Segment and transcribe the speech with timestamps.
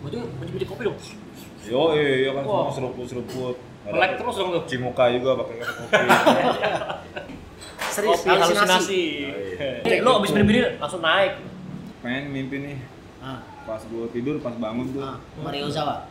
[0.00, 0.96] Tuh biji-biji kopi dong.
[1.64, 2.70] Yo, iya kan Wah.
[2.70, 3.56] semua seruput-seruput.
[3.84, 4.62] Melek terus dong tuh.
[4.64, 5.92] Cuci muka juga pakai kopi.
[7.88, 9.02] Serius Kopi halusinasi.
[9.26, 11.40] Oh, Eh, lo abis minum-minum langsung naik.
[11.98, 12.76] Pengen mimpi nih.
[13.18, 15.02] Ah, Pas gue tidur, pas bangun tuh.
[15.02, 16.06] ah, Mario Zawa.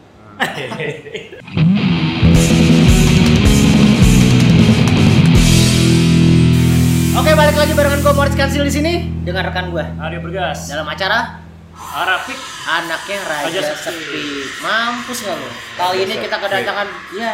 [7.18, 8.94] Oke, balik lagi barengan gue Moritz Kansil di sini
[9.26, 10.70] dengan rekan gue Aryo Bergas.
[10.70, 11.42] dalam acara
[11.78, 12.38] Arafik.
[12.68, 14.04] anaknya Raja, Raja Sepi.
[14.04, 14.26] Sepi.
[14.59, 15.50] Mampus nggak lo?
[15.77, 17.34] Kali ini kita kedatangan, ya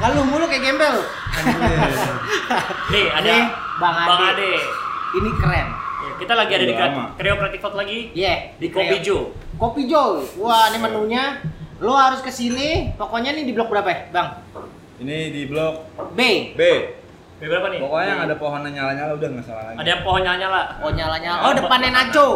[0.00, 0.96] ngeluh mulu kayak gembel.
[2.90, 3.42] Nih ada Nih,
[3.76, 4.32] Bang Bang Ade.
[4.32, 4.52] Ade.
[5.10, 5.68] Ini keren.
[6.00, 7.04] Ya, kita lagi ada di lama.
[7.18, 9.36] Kreo Creative Talk lagi Iya, di Kopi Jo.
[9.60, 10.24] Kopi Jo.
[10.40, 11.44] Wah, ini menunya.
[11.80, 12.92] Lo harus ke sini.
[12.96, 14.28] Pokoknya nih di blok berapa ya, Bang?
[15.00, 15.84] Ini di blok
[16.16, 16.20] B.
[16.56, 16.62] B.
[17.40, 17.80] B berapa nih?
[17.80, 19.76] Pokoknya yang ada pohonnya nyala-nyala udah nggak salah lagi.
[19.80, 20.62] Ada yang pohon nyala.
[20.80, 21.40] Oh, nyala-nyala.
[21.44, 22.28] Oh, depannya Nacho.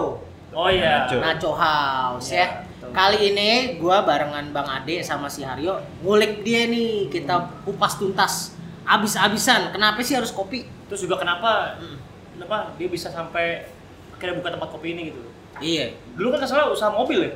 [0.55, 1.05] Oh iya.
[1.05, 1.17] Nacho.
[1.19, 2.39] Nacho House ya.
[2.39, 2.89] Ya, betul.
[2.95, 7.11] Kali ini gua barengan Bang Ade sama si Haryo ngulik dia nih.
[7.11, 7.35] Kita
[7.67, 8.55] kupas tuntas.
[8.87, 9.75] Abis-abisan.
[9.75, 10.63] Kenapa sih harus kopi?
[10.87, 11.99] Terus juga kenapa Hmm.
[12.33, 13.67] kenapa dia bisa sampai
[14.11, 15.21] akhirnya buka tempat kopi ini gitu?
[15.59, 15.91] Iya.
[16.15, 17.33] Dulu kan salah usaha mobil ya?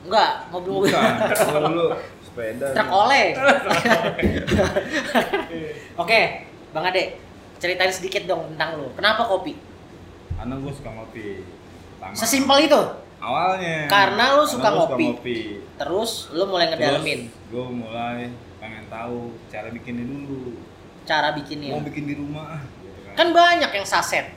[0.00, 0.90] Enggak, mobil-mobil.
[0.90, 1.86] Dulu
[2.24, 2.66] sepeda.
[2.76, 3.36] Truk oleh.
[5.96, 6.20] Oke,
[6.72, 7.18] Bang Ade,
[7.58, 8.88] ceritain sedikit dong tentang lu.
[8.96, 9.56] Kenapa kopi?
[10.34, 11.44] Karena gue suka ngopi.
[12.00, 12.16] Pertama.
[12.16, 12.82] Sesimpel itu.
[13.20, 13.84] Awalnya.
[13.92, 15.60] Karena lu suka gua ngopi.
[15.76, 18.30] Terus lu mulai ngedalamin gue mulai
[18.62, 20.54] pengen tahu cara bikinnya dulu.
[21.02, 21.74] cara bikinnya.
[21.74, 22.62] Mau bikin di rumah ah.
[22.62, 23.14] Gitu kan.
[23.18, 24.30] Kan banyak yang saset.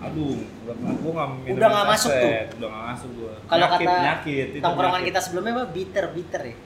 [0.00, 2.32] Aduh, udah gue nggak minum Udah nggak masuk tuh.
[2.60, 3.32] Udah nggak masuk gue.
[3.48, 5.64] Kalau kata nyakit, tongkrongan kita sebelumnya apa?
[5.72, 6.56] Bitter, bitter ya.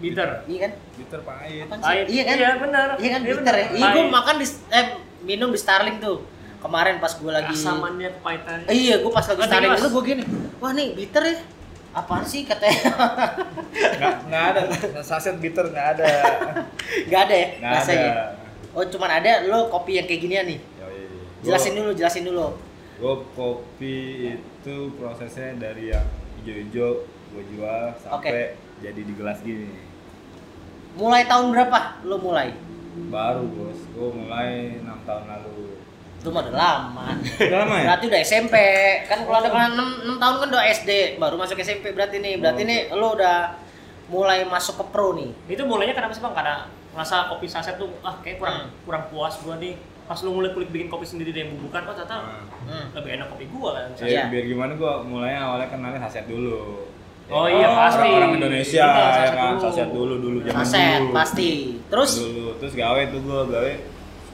[0.00, 0.28] Bitter.
[0.48, 0.72] Iya kan?
[0.96, 1.64] bitter pahit.
[1.68, 1.84] Apaan sih?
[1.84, 2.06] Pahit.
[2.08, 2.36] Iya kan?
[2.36, 2.88] Iya benar.
[2.96, 3.66] Iya kan Iya bitter ya.
[3.68, 4.16] Iya, gua Pahit.
[4.16, 4.86] makan di eh
[5.24, 6.18] minum di Starling tuh.
[6.64, 8.58] Kemarin pas gua lagi Asamannya kepahitan.
[8.64, 9.84] Eh, iya, gua pas lagi Mas?
[9.84, 10.24] itu gua gini.
[10.64, 11.36] Wah, nih bitter ya.
[11.94, 12.90] Apaan sih katanya?
[13.70, 14.60] Nggak, nggak ada.
[15.04, 16.06] Saset bitter nggak ada.
[17.10, 17.78] Gak ada ya Nggak ada.
[17.78, 18.10] rasanya.
[18.72, 20.60] Oh, cuman ada lo kopi yang kayak ginian nih.
[21.44, 22.56] Jelasin dulu, jelasin dulu.
[22.96, 23.96] Gue kopi
[24.32, 26.06] itu prosesnya dari yang
[26.40, 29.68] hijau-hijau gue jual sampai jadi di gelas gini.
[30.96, 32.54] Mulai tahun berapa lo mulai?
[33.10, 35.83] Baru bos, gue mulai enam tahun lalu.
[36.24, 37.04] Itu mah udah lama.
[37.20, 37.84] Udah lama ya?
[37.86, 38.54] Berarti udah SMP.
[39.04, 42.40] Kan kalau ada kan 6, 6 tahun kan udah SD, baru masuk SMP berarti nih.
[42.40, 42.66] Berarti Oh.
[42.66, 43.36] nih lo udah
[44.06, 45.28] mulai masuk ke pro nih.
[45.46, 46.32] Itu mulainya kenapa sih bang?
[46.32, 48.72] Karena ngerasa kopi saset tuh ah kayak kurang Hmm.
[48.82, 49.76] kurang puas gua nih.
[50.04, 52.16] Pas lu mulai kulik bikin kopi sendiri dari bubukan, oh ternyata
[52.62, 52.88] Hmm.
[52.94, 53.88] lebih enak kopi gua kan.
[53.98, 54.22] ya, Iya.
[54.26, 56.88] biar gimana gue mulainya awalnya kenalnya saset dulu.
[57.26, 58.04] Oh iya, pasti.
[58.06, 59.62] Orang Indonesia Benar, ya saset kan, dulu.
[59.62, 61.12] saset dulu dulu zaman Saset dulu.
[61.12, 61.50] pasti.
[61.86, 63.72] Terus dulu terus gawe tuh gue gawe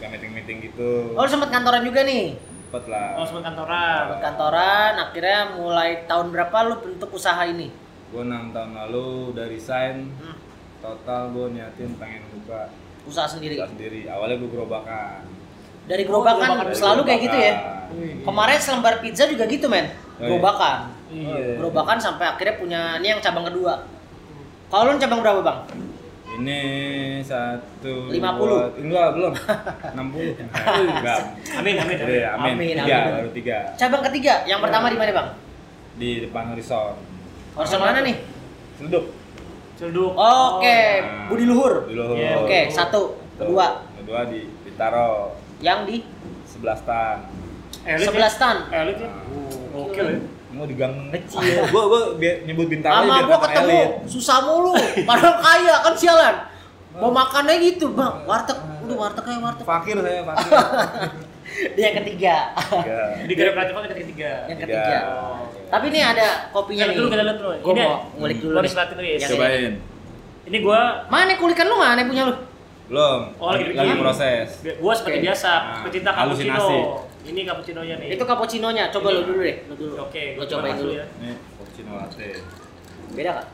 [0.01, 1.13] suka meeting meeting gitu.
[1.13, 2.33] oh lu sempet kantoran juga nih.
[2.41, 3.21] Cepet lah.
[3.21, 4.01] Oh sempat kantoran.
[4.01, 7.69] Sempet kantoran, akhirnya mulai tahun berapa lu bentuk usaha ini?
[8.09, 10.09] Gue enam tahun lalu udah resign.
[10.17, 10.37] Hmm.
[10.81, 12.73] Total gue niatin pengen buka
[13.05, 13.61] Usaha sendiri.
[13.61, 14.09] usaha sendiri.
[14.09, 15.21] Awalnya gue gerobakan.
[15.85, 16.73] Dari Oh, gerobakan gerobakan.
[16.73, 17.55] selalu kayak gitu ya.
[17.93, 18.25] Wih.
[18.25, 19.85] Kemarin selembar pizza juga gitu men.
[19.85, 20.29] Oh, iya.
[20.33, 20.79] Gerobakan.
[21.13, 21.37] Iya.
[21.61, 23.85] Gerobakan sampai akhirnya punya ini yang cabang kedua.
[24.71, 25.59] Kalau lu cabang berapa bang?
[26.41, 26.61] Ini
[27.21, 28.17] satu 50.
[28.41, 29.33] dua- enggak belum
[29.99, 31.21] 60 enggak
[31.53, 31.97] Amin amin.
[31.97, 31.97] amin.
[32.01, 32.53] Udah, amin.
[32.55, 33.13] Amin, tiga amin.
[33.13, 35.29] baru tiga Cabang ketiga, yang pertama di mana bang?
[35.93, 36.97] di depan horizon
[37.53, 38.17] Horizon mana nih?
[38.75, 39.07] Seleduk
[39.75, 40.13] Celduk.
[40.13, 41.85] Oke, Nah, Budi Luhur.
[41.85, 42.13] di Luhur.
[42.15, 42.69] Iya, Oke, Luhur.
[42.71, 43.01] satu,
[43.37, 46.05] Tuh, kedua, kedua di Bintaro yang di
[46.47, 47.17] 11 tan
[47.83, 48.13] Elit ya?
[48.13, 48.57] 11 tan.
[48.71, 49.09] Elit ya.
[49.73, 50.21] Oh, Oke ya.
[50.51, 51.63] Mau di gang Kecil.
[51.73, 53.91] gua gua nyebut Bintaro Sama gua ketemu elit.
[54.05, 54.73] susah mulu,
[55.03, 56.35] padahal kaya kan sialan.
[56.93, 59.65] Mau makannya gitu bang, warteg, udah warteg kayak warteg.
[59.65, 60.51] fakir saya fakir
[61.71, 63.01] Dia yang ketiga, Tiga.
[63.21, 64.31] Di Kreatif Talk kita ketiga.
[64.47, 64.71] yang Tiga.
[64.71, 64.99] ketiga.
[65.67, 66.95] Tapi ini ada kopinya nih.
[66.95, 67.51] dulu kita lihat dulu.
[67.57, 68.67] Gua Ini mau ngulik dulu Gua nih.
[68.67, 69.17] dislatin dulu ya.
[69.17, 69.73] Yang cobain
[70.47, 72.35] Ini gua Mana kulikan lu mana punya lu?
[72.87, 74.47] belum Oh, lagi lagi proses
[74.77, 76.67] gua seperti biasa Nah, pecinta cappuccino.
[77.21, 78.09] Ini cappuccinonya nih.
[78.15, 78.89] Itu cappuccino-nya.
[78.89, 79.95] Coba lu dulu deh, lu dulu.
[80.01, 80.93] Oke, cobain coba dulu.
[80.95, 81.05] ya.
[81.21, 82.31] ini cappuccino latte
[83.11, 83.47] Beda gak?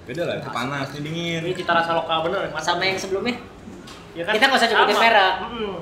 [0.00, 2.50] beda lah itu panas ini dingin Ini cita rasa lokal bener.
[2.50, 2.64] mantap.
[2.64, 3.36] Sama yang sebelumnya?
[4.10, 5.04] Ya Kita nggak usah sebutin sama.
[5.06, 5.32] merek.
[5.40, 5.72] Mm-mm.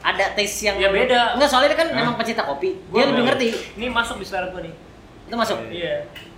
[0.00, 1.20] Ada taste yang Ya, beda.
[1.34, 1.96] Enggak, soalnya dia kan Hah?
[1.98, 2.78] memang pecinta kopi.
[2.88, 3.48] Gua Dia lebih ngerti.
[3.76, 4.72] Ini masuk di selera gua nih.
[5.26, 5.56] Itu masuk.
[5.58, 5.72] Oke.
[5.74, 5.94] Iya.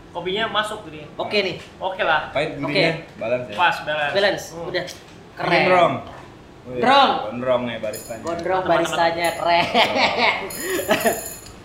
[0.09, 1.05] Kopinya masuk gini.
[1.15, 1.57] Oke nih.
[1.79, 2.33] Oke lah.
[2.33, 4.13] pahit gurihnya balance ya Pas balance.
[4.13, 4.45] Balance.
[4.51, 4.67] Hmm.
[4.67, 4.85] Udah.
[5.37, 5.63] Keren.
[5.69, 5.95] Drong.
[6.69, 7.11] Wih, Drong.
[7.27, 8.23] Gondrong nih baristanya.
[8.23, 9.65] Gondrong baristanya keren.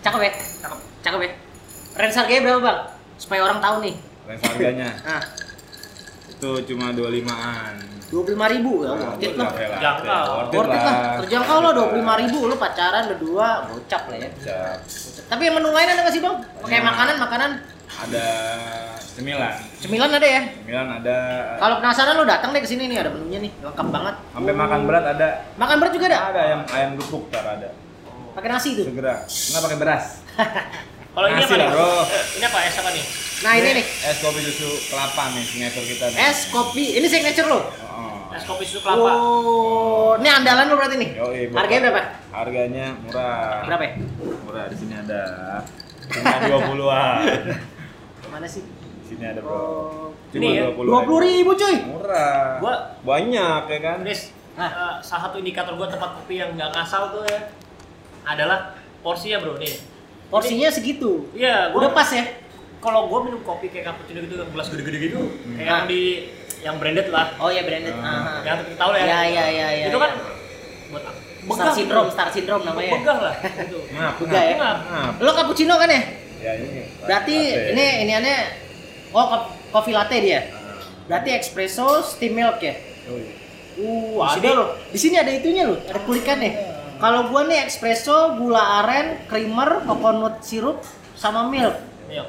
[0.00, 0.32] Cakep ya?
[0.60, 0.78] Cakep.
[1.02, 1.30] Cakep ya?
[1.94, 2.78] Range harganya berapa bang?
[3.14, 3.94] Supaya orang tahu nih.
[4.24, 5.22] Range harganya Nah,
[6.32, 7.74] itu cuma 25-an.
[8.04, 9.48] dua puluh lima ribu ya, Nah, worth it lah.
[9.48, 9.78] oke lah.
[9.80, 10.24] Jangkau.
[10.46, 10.96] Worth it lah.
[11.18, 12.38] Terjangkau lah dua puluh lima ribu.
[12.46, 14.28] Lu pacaran berdua, gocap lah ya.
[14.34, 14.78] Siap.
[15.26, 16.36] Tapi yang menu lain ada nggak sih bang?
[16.58, 16.84] Pakai Banyak.
[16.86, 17.50] makanan, makanan.
[17.94, 18.26] Ada
[19.14, 19.54] Cemilan.
[19.78, 20.42] Cemilan ada ya?
[20.58, 21.18] Cemilan ada.
[21.62, 24.14] Kalau penasaran lu datang deh ke sini nih ada menunya nih, lengkap banget.
[24.34, 25.28] Sampai makan berat ada.
[25.54, 26.18] Makan berat juga ada?
[26.34, 27.70] Ada ayam ayam gepuk tar ada.
[28.34, 28.90] Pakai nasi tuh.
[28.90, 29.22] Segera.
[29.22, 30.04] Enggak pakai beras.
[31.14, 31.68] Kalau ini apa lah, nih?
[31.70, 31.90] bro.
[32.10, 33.04] Ini apa es apa nih?
[33.46, 36.18] Nah ini nih, Es kopi susu kelapa nih signature kita nih.
[36.26, 36.84] es kopi.
[36.98, 37.60] Ini signature lo.
[37.86, 38.34] Oh.
[38.34, 39.14] Es kopi susu kelapa.
[39.14, 41.10] Oh, ini andalan lu berarti nih.
[41.14, 41.54] Yoi.
[41.54, 42.02] Harganya berapa?
[42.34, 43.62] Harganya murah.
[43.62, 43.92] Berapa ya?
[44.42, 45.22] Murah di sini ada.
[46.10, 47.22] Cuma 20-an.
[48.34, 48.66] Mana sih?
[48.66, 49.54] Di sini ada, Bro.
[49.54, 51.76] Oh, Cuma Ini ya, 20 dua puluh ribu cuy.
[51.86, 52.58] Murah.
[52.58, 53.98] Gua- banyak ya kan?
[54.02, 54.66] Nis, Hah?
[54.66, 57.54] eh, salah satu indikator gua tempat kopi yang nggak ngasal tuh ya
[58.24, 59.78] adalah porsinya bro nih.
[60.26, 61.30] Porsinya segitu.
[61.30, 62.26] Iya, gua Udah pas ya?
[62.80, 65.54] Kalau gua minum kopi kayak cappuccino gitu, yang gelas gede-gede gitu, Hmm.
[65.54, 66.02] kayak yang di
[66.60, 67.94] yang branded lah, Oh ya branded.
[67.94, 68.42] Ah.
[68.42, 69.06] yang kita tahu lah ya.
[69.06, 69.86] Iya iya iya iya.
[69.86, 70.32] Itu kan iya.
[70.90, 71.02] buat
[71.54, 72.16] Star begah syndrome, gitu.
[72.16, 72.92] star syndrome namanya.
[72.96, 73.78] Begah lah gitu.
[73.86, 74.54] Ngap, Juga ya?
[74.56, 74.78] ngap.
[75.20, 76.02] Lo cappuccino kan ya?
[76.44, 76.84] Ya ini.
[77.00, 77.72] Berarti latte.
[77.72, 78.38] ini ini aneh
[79.14, 80.50] Oh, ko- coffee latte dia.
[80.50, 80.74] Ah.
[81.06, 82.74] Berarti espresso steam milk ya?
[83.06, 83.32] Oh, iya.
[83.74, 84.68] Uh, Di ada loh.
[84.90, 86.52] Di sini ada itunya loh, ada kulikannya.
[86.98, 90.82] Kalau gua nih espresso, gula aren, creamer, coconut syrup,
[91.14, 91.74] sama milk.
[92.10, 92.26] Iya,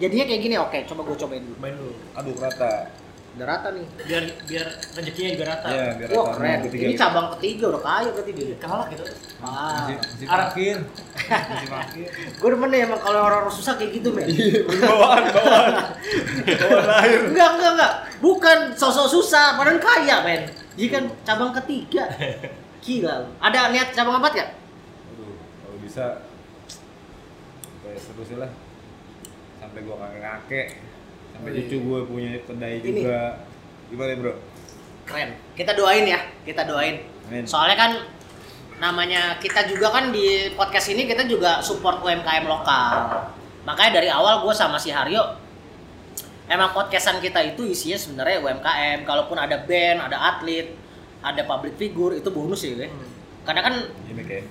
[0.00, 0.56] Jadinya kayak gini.
[0.60, 1.56] Oke, coba gua cobain dulu.
[1.60, 1.92] main dulu.
[2.12, 2.92] Aduh rata.
[3.32, 3.86] Udah rata nih.
[4.04, 5.68] Biar biar rezekinya juga rata.
[5.72, 6.32] Iya, biar Wah, rata.
[6.36, 6.58] keren.
[6.68, 6.84] Ketiga.
[6.84, 8.56] Ini cabang ketiga udah kaya berarti dia.
[8.60, 9.04] Kalah gitu.
[9.40, 9.88] Ah.
[9.88, 10.46] Masih, masih Arah.
[10.52, 10.76] makin.
[11.16, 12.06] Masih makin.
[12.40, 14.28] Gue demen deh emang kalau orang-orang susah kayak gitu, men.
[14.84, 15.74] Bawaan, bawaan.
[16.44, 17.20] Bawaan lahir.
[17.32, 17.92] enggak, enggak, enggak.
[18.20, 20.42] Bukan sosok susah, padahal kaya, men.
[20.76, 22.04] Jadi kan cabang ketiga.
[22.84, 23.14] Gila.
[23.40, 24.46] Ada niat cabang empat ya?
[25.08, 26.04] Aduh, kalau bisa
[27.80, 28.52] kayak seru sih lah.
[29.56, 30.66] Sampai gua kakek-kakek,
[31.34, 31.58] sampai Wih.
[31.66, 32.86] cucu gua punya kedai Ini.
[33.02, 33.20] juga.
[33.88, 34.32] Gimana, Bro?
[35.04, 35.30] Keren.
[35.52, 36.96] Kita doain ya, kita doain.
[37.28, 37.44] Amin.
[37.44, 37.92] Soalnya kan
[38.78, 43.24] namanya kita juga kan di podcast ini kita juga support UMKM lokal.
[43.62, 45.38] Makanya dari awal gue sama si Haryo
[46.50, 49.06] emang podcastan kita itu isinya sebenarnya UMKM.
[49.06, 50.74] Kalaupun ada band, ada atlet,
[51.22, 52.88] ada public figure itu bonus ya, gue.
[53.46, 53.74] Karena kan
[54.10, 54.42] Gimik ya?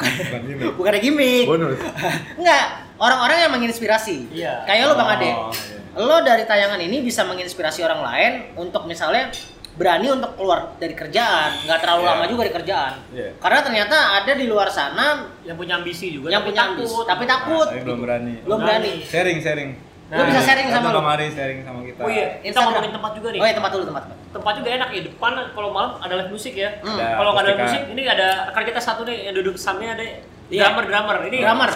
[0.00, 0.72] Bukan gimik.
[0.80, 1.44] bukan ada gimmick.
[1.44, 1.76] Bonus.
[2.40, 2.64] Enggak,
[2.96, 4.32] orang-orang yang menginspirasi.
[4.32, 4.64] Iya.
[4.64, 5.28] Kayak lo Bang Ade.
[5.28, 5.79] Oh, iya.
[5.92, 9.30] Lo dari tayangan ini bisa menginspirasi orang lain untuk misalnya
[9.72, 12.10] berani untuk keluar dari kerjaan, nggak terlalu Iya.
[12.12, 12.92] lama juga di kerjaan.
[13.10, 13.28] Iya.
[13.38, 16.28] Karena ternyata ada di luar sana Yang punya ambisi juga.
[16.28, 17.64] yang punya ambis, tapi takut.
[17.64, 18.34] Nah, tapi belum berani.
[18.44, 18.92] Belum berani.
[19.02, 19.70] Sharing, sharing.
[20.10, 20.98] Lo bisa sharing sama lo.
[21.00, 22.02] kemari sharing sama kita.
[22.02, 23.40] Oh iya, kita ngomongin tempat juga nih.
[23.40, 24.02] Oh ya tempat dulu tempat.
[24.04, 24.18] tempat.
[24.30, 25.00] Tempat juga enak ya.
[25.06, 26.70] Depan kalau malam ada live musik ya.
[26.82, 26.98] Hmm.
[26.98, 30.04] Kalau nggak ada musik, ini ada rekan kita satu nih yang duduk sampingnya ada
[30.50, 30.66] Iya.
[30.66, 31.16] drummer drummer.
[31.30, 31.70] Ini Drummer.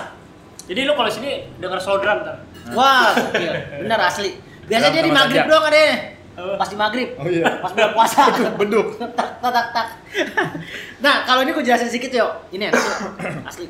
[0.64, 2.36] Jadi lu kalau sini denger slow drum ntar.
[2.72, 3.52] Wah, gokil.
[3.84, 4.40] bener asli.
[4.64, 5.50] Biasanya dia di maghrib saja.
[5.52, 5.84] doang ada?
[6.34, 7.08] Pas di maghrib.
[7.20, 7.44] Oh iya.
[7.60, 8.22] Pas bulan puasa.
[8.60, 8.96] Beduk.
[8.96, 9.12] tak
[9.44, 9.86] tak tak tak.
[11.04, 12.26] Nah, kalau ini gue jelasin sedikit yo.
[12.48, 12.92] Ini sih.
[13.48, 13.66] Asli.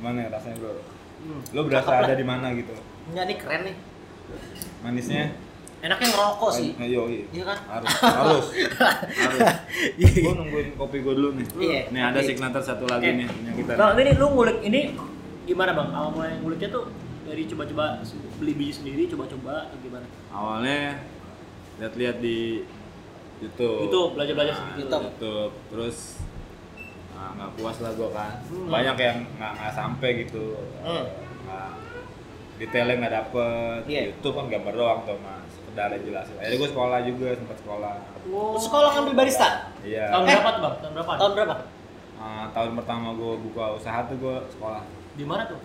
[0.00, 0.72] Gimana ya rasanya, Bro?
[1.20, 1.40] Hmm.
[1.52, 2.72] Lo berasa ada di mana gitu?
[3.12, 3.76] Enggak nih keren nih.
[4.80, 5.36] Manisnya?
[5.80, 6.70] Enaknya ngerokok sih.
[6.76, 7.24] Nah, Iya, iya.
[7.30, 7.58] Iya kan?
[7.66, 7.88] Harus,
[8.20, 8.46] harus.
[9.08, 9.40] harus.
[9.96, 11.46] Gue nungguin kopi gue dulu nih.
[11.56, 11.80] Iya.
[11.88, 13.72] Nih ada signature satu lagi nih punya kita.
[13.74, 14.80] Bang, ini lu ngulik ini
[15.42, 15.88] gimana bang?
[15.90, 16.84] Awal mulai nguliknya tuh
[17.24, 17.84] dari coba-coba
[18.36, 20.04] beli biji sendiri, coba-coba atau gimana?
[20.28, 21.00] Awalnya
[21.78, 22.60] lihat-lihat di
[23.40, 23.88] YouTube.
[23.88, 24.76] Itu belajar-belajar Nah.
[24.76, 25.02] YouTube.
[25.06, 25.52] YouTube.
[25.70, 25.96] Terus
[27.10, 28.32] nah, nggak puas lah gue kan.
[28.44, 28.68] Hmm.
[28.68, 30.60] Banyak yang nggak nggak sampai gitu.
[30.84, 31.08] Hmm.
[31.40, 31.74] Nggak-
[32.60, 33.80] detailnya nggak dapet.
[33.88, 34.02] Iya.
[34.12, 35.39] YouTube kan gambar doang tuh mas.
[35.80, 36.34] Sekedar aja jelasin.
[36.36, 37.92] Akhirnya gue sekolah juga sempat sekolah.
[38.28, 38.52] Wow.
[38.60, 39.48] Sekolah ngambil barista.
[39.80, 40.04] Iya.
[40.12, 40.28] Tahun Eh.
[40.30, 40.74] berapa tuh bang?
[40.76, 41.12] Tahun berapa?
[41.16, 41.54] Tahun berapa?
[42.20, 45.56] Ah, tahun pertama gue buka usaha tuh gue sekolah Di mana tuh?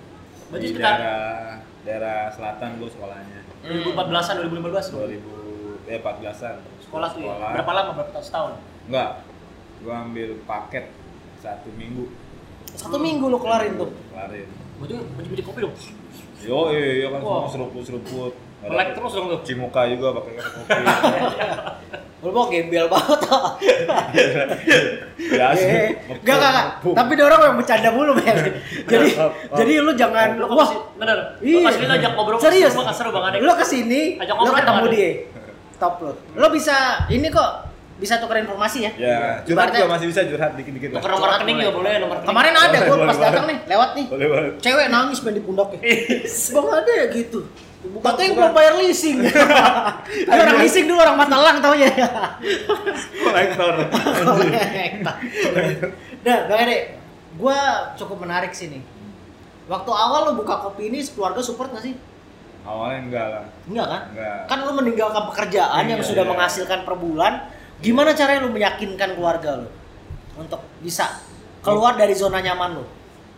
[0.48, 5.00] Berarti di sekitar daerah daerah selatan gue sekolahnya 2014-an, 2015 tuh.
[5.04, 7.34] 2000 eh 14-an Sekolah tuh ya?
[7.52, 7.90] Berapa lama?
[7.94, 8.24] Berapa tahun?
[8.24, 8.54] Setahun?
[8.88, 9.10] enggak
[9.84, 10.86] gue ambil paket
[11.38, 12.08] satu minggu
[12.72, 13.92] Satu minggu lu kelarin tuh.
[14.10, 14.48] kelarin
[14.80, 15.76] Berarti biji-biji kopi dong?
[16.40, 17.36] yo iya iya kan Wah.
[17.42, 18.34] semua seruput seruput
[18.66, 19.40] Melek terus dong tuh?
[19.42, 20.70] cimuka juga pakai kopi
[22.18, 23.54] Lu mau gembel banget toh.
[25.32, 26.66] ya sih Eh, Enggak, enggak.
[26.82, 28.34] Tapi dia orang yang bercanda mulu, men.
[28.92, 29.08] Jadi
[29.54, 31.18] jadi lu jangan Lu kok wah, masih, bener?
[31.38, 31.70] Lu Iya.
[31.70, 32.74] kasih ajak ngobrol Serius?
[32.74, 35.10] Seru, seru bang Adek Lu ke sini, Ajak lu ngobrol ketemu dia.
[35.78, 36.12] Top lu.
[36.34, 36.76] Lu bisa
[37.08, 37.52] ini kok
[37.96, 38.92] bisa tukar informasi ya?
[38.98, 41.64] ya curhat juga masih bisa curhat dikit-dikit lah Nuker nomor rekening boleh.
[41.64, 43.24] juga boleh, nomor rekening Kemarin ada gua pas banget.
[43.24, 44.06] datang nih, lewat nih.
[44.10, 45.80] boleh banget Cewek nangis main di pundaknya.
[46.52, 47.40] Bang ada ya gitu.
[47.88, 48.40] Bukan- Katanya bukan.
[48.40, 49.18] belum bayar leasing.
[50.28, 51.90] Dia orang leasing dulu orang Matelang taunya.
[53.16, 53.74] kolektor
[56.26, 56.78] Nah, Bang Ade,
[57.36, 57.58] gua
[57.94, 58.82] cukup menarik sih nih.
[59.66, 61.96] Waktu awal lu buka kopi ini keluarga support gak sih?
[62.64, 64.02] awalnya enggak lah Enggak kan?
[64.10, 66.32] enggak Kan lu meninggalkan pekerjaan yang Iya, sudah iya.
[66.32, 67.34] menghasilkan per bulan.
[67.78, 69.70] Gimana caranya lu meyakinkan keluarga lu
[70.36, 71.22] untuk bisa
[71.62, 72.86] keluar dari zona nyaman lu?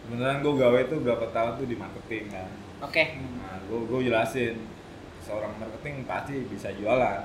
[0.08, 2.48] beneran gue gawe tuh berapa tahun tuh di marketing kan
[2.80, 3.04] Oke.
[3.38, 4.56] Nah, gue gue jelasin
[5.20, 7.20] seorang marketing pasti bisa jualan.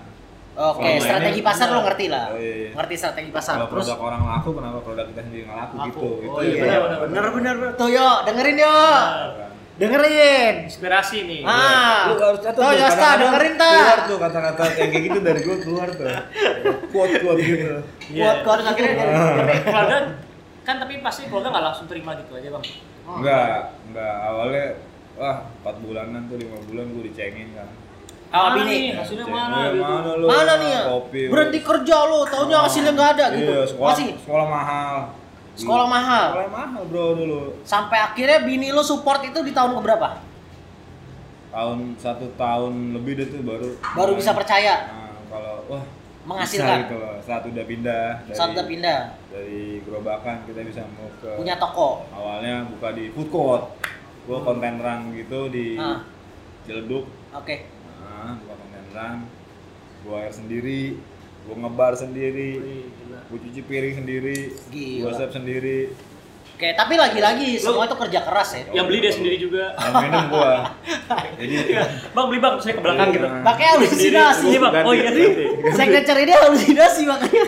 [0.53, 2.25] Oke, Selama strategi ini- pasar lo ngerti lah.
[2.29, 2.71] Oh, iya.
[2.77, 3.55] Ngerti strategi pasar.
[3.57, 5.89] Kalau Terus produk orang laku, kenapa produk kita sendiri nggak laku, Laku.
[5.89, 6.29] gitu?
[6.29, 7.73] Oh, itu iya, benar, bener bener bener.
[7.75, 8.69] Tuh yo, dengerin yo.
[8.69, 10.55] Nah, Dengerin.
[10.69, 11.41] inspirasi nih.
[11.43, 12.13] Ah.
[12.13, 13.73] Lu harus catat Tuh, Yosta, dengerin, Ta.
[13.73, 16.07] Keluar tuh kata-kata kayak kayak gitu dari gua keluar tuh.
[16.93, 17.67] Quote-quote gitu.
[18.13, 18.45] Iya.
[18.45, 19.05] Kuat kuat akhirnya.
[19.41, 19.97] Tapi keluarga
[20.63, 22.65] kan tapi pasti keluarga nggak langsung terima gitu aja bang.
[23.03, 23.17] Oh.
[23.19, 23.57] Enggak,
[23.89, 24.15] enggak.
[24.23, 24.65] Awalnya
[25.15, 27.69] wah 4 bulanan tuh 5 bulan gua dicengin kan.
[28.29, 28.73] Ah, Mana bini.
[28.73, 28.85] nih?
[28.97, 29.57] Hasilnya mana?
[29.61, 29.85] "Eh, gitu.
[29.85, 30.27] mana lu?
[30.27, 30.83] Mana nih ya?
[30.89, 31.21] Kopi.
[31.29, 33.53] Berhenti kerja lo, taunya hasilnya nggak ada gitu.
[33.53, 34.97] Iya, sekolah, Masih sekolah mahal.
[35.53, 36.27] Sekolah mahal?
[36.33, 37.41] Sekolah mahal bro dulu.
[37.63, 40.17] sampai akhirnya bini lo support itu di tahun keberapa?
[41.53, 43.69] Tahun satu tahun lebih deh tuh baru.
[43.93, 45.85] Baru bisa percaya Nah, kalau wah
[46.25, 46.65] Menghasilkan.
[46.65, 47.15] bisa gitu loh.
[47.21, 52.09] Saat udah pindah dari, saat udah pindah dari gerobakan kita bisa mau ke punya toko.
[52.09, 53.63] awalnya buka di food court.
[54.23, 56.07] Gua konteneran gitu di Ah.
[56.63, 57.11] Ciledug.
[57.33, 57.67] Oke.
[57.99, 59.17] Nah, buka konteneran.
[60.03, 60.99] Gua air sendiri,
[61.45, 62.51] gua ngebar sendiri,
[63.27, 64.39] gua cuci piring sendiri,
[65.01, 65.81] gua save sendiri.
[66.53, 68.63] Oke, tapi lagi-lagi semua itu kerja keras ya.
[68.73, 69.65] Yang beli dia sendiri juga.
[69.75, 70.53] Yang minum gua.
[71.43, 71.55] Jadi
[72.09, 73.15] bang beli bang, saya ke belakang Iya.
[73.17, 73.27] gitu.
[73.43, 74.49] Pakai halusinasi.
[74.63, 75.27] Bang, oh iya nih.
[75.27, 75.45] ganti.
[75.75, 77.45] Signature ini halusinasi makanya.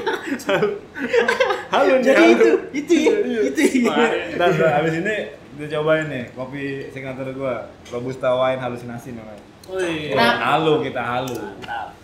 [1.71, 3.15] Halo Jadi itu, itu ya,
[3.45, 3.93] itu ya.
[3.95, 4.27] Kemarin.
[4.35, 5.17] Dan abis ini
[5.55, 9.45] kita cobain nih kopi signature gua Robusta wine halusinasi namanya.
[9.71, 10.13] Wih.
[10.13, 10.59] Kenapa?
[10.59, 11.37] Halu kita halu.
[11.39, 11.97] Mantap.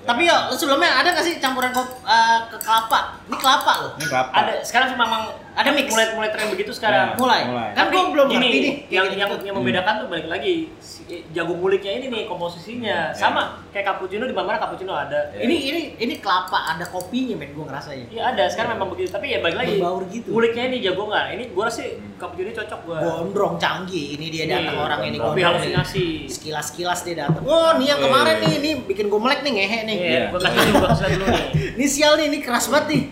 [0.00, 3.20] Tapi yo, lu sebelumnya ada nggak sih campuran kop, eh, ke kelapa?
[3.28, 3.92] Ini kelapa loh.
[4.00, 4.32] Ini kelapa.
[4.32, 5.86] Ada sekarang sih memang Ada mix.
[5.88, 7.12] mulai mulai tren begitu sekarang.
[7.12, 7.16] Ya.
[7.16, 7.40] Mulai.
[7.44, 7.68] Mulai.
[7.72, 8.74] Kan gua belum gini, ngerti nih.
[8.88, 9.18] Yang gitu.
[9.18, 13.42] yang, yang membedakan tuh balik lagi si- eh, jagung muliknya ini nih komposisinya Hmm, sama
[13.68, 15.30] kayak cappuccino di mana cappuccino ada.
[15.30, 15.42] Ya.
[15.42, 18.04] Ini ini ini kelapa ada kopinya men gua ngerasanya.
[18.08, 19.76] Iya ada sekarang memang begitu tapi ya balik lagi.
[19.76, 20.28] Berbaur gitu.
[20.30, 21.24] Muliknya ini jagongan.
[21.30, 22.14] Ini gua rasa sih Hmm.
[22.16, 22.98] cappuccino ini cocok gua.
[23.00, 24.06] Gondrong canggih.
[24.12, 26.06] Ini dia Ini, datang orang ini kopi halusinasi.
[26.26, 27.42] Sekilas-sekilas dia datang.
[27.42, 28.42] Oh, nih yang Iya, kemarin iya.
[28.42, 29.96] nih, ini bikin gue melek nih ngehe nih.
[29.96, 30.24] Iya, Iya.
[30.28, 31.44] gua kasih dulu, gua kasih dulu nih.
[31.76, 33.02] Ini sial nih, ini keras banget nih.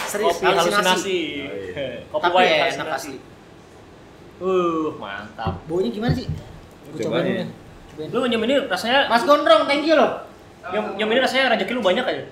[0.00, 1.18] Serius, halusinasi.
[2.08, 3.16] Kopi Tapi ya, enak asli.
[4.38, 5.54] Uh, mantap.
[5.66, 6.26] Baunya gimana sih?
[6.94, 7.26] Gue Cobain.
[7.26, 7.42] dulu.
[7.98, 8.08] Cobain.
[8.14, 10.22] Lu nyem ini rasanya Mas Gondrong, thank you loh.
[10.70, 12.24] nyem, nyem ini rasanya rezeki lu banyak aja.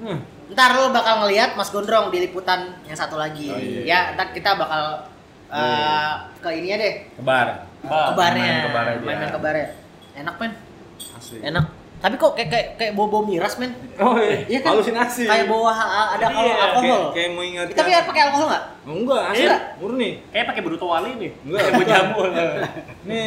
[0.00, 0.18] Hmm.
[0.52, 3.48] Ntar lo bakal ngelihat Mas Gondrong di liputan yang satu lagi.
[3.48, 3.80] Oh, iya.
[3.86, 5.08] Ya, ntar kita bakal
[5.48, 6.12] eh,
[6.44, 6.94] ke ininya deh.
[7.16, 7.48] Kebar.
[7.80, 8.12] Bar.
[8.12, 8.44] ke barnya.
[8.44, 9.00] main ke bar aja.
[9.00, 9.68] Main-main ke barnya.
[10.20, 10.52] Enak, men.
[11.16, 11.38] Asli.
[11.40, 11.79] Enak.
[12.00, 13.76] Tapi kok kayak kayak kayak bau-bau miras, men.
[14.00, 14.40] Oh iya.
[14.48, 14.72] Iya kan?
[14.72, 15.28] Halusinasi.
[15.28, 15.72] Kayak bawa
[16.16, 16.80] ada Iya, kalau alkohol.
[16.80, 17.66] Kayak, kayak mau ingat.
[17.76, 18.64] Tapi pakai alkohol nggak?
[18.88, 19.44] Enggak, asli.
[19.44, 19.56] Iya.
[19.76, 20.10] Murni.
[20.32, 21.30] Kayak pakai beruto wali nih.
[21.44, 21.60] Enggak.
[21.68, 22.20] Kayak jamu.
[23.04, 23.22] Ini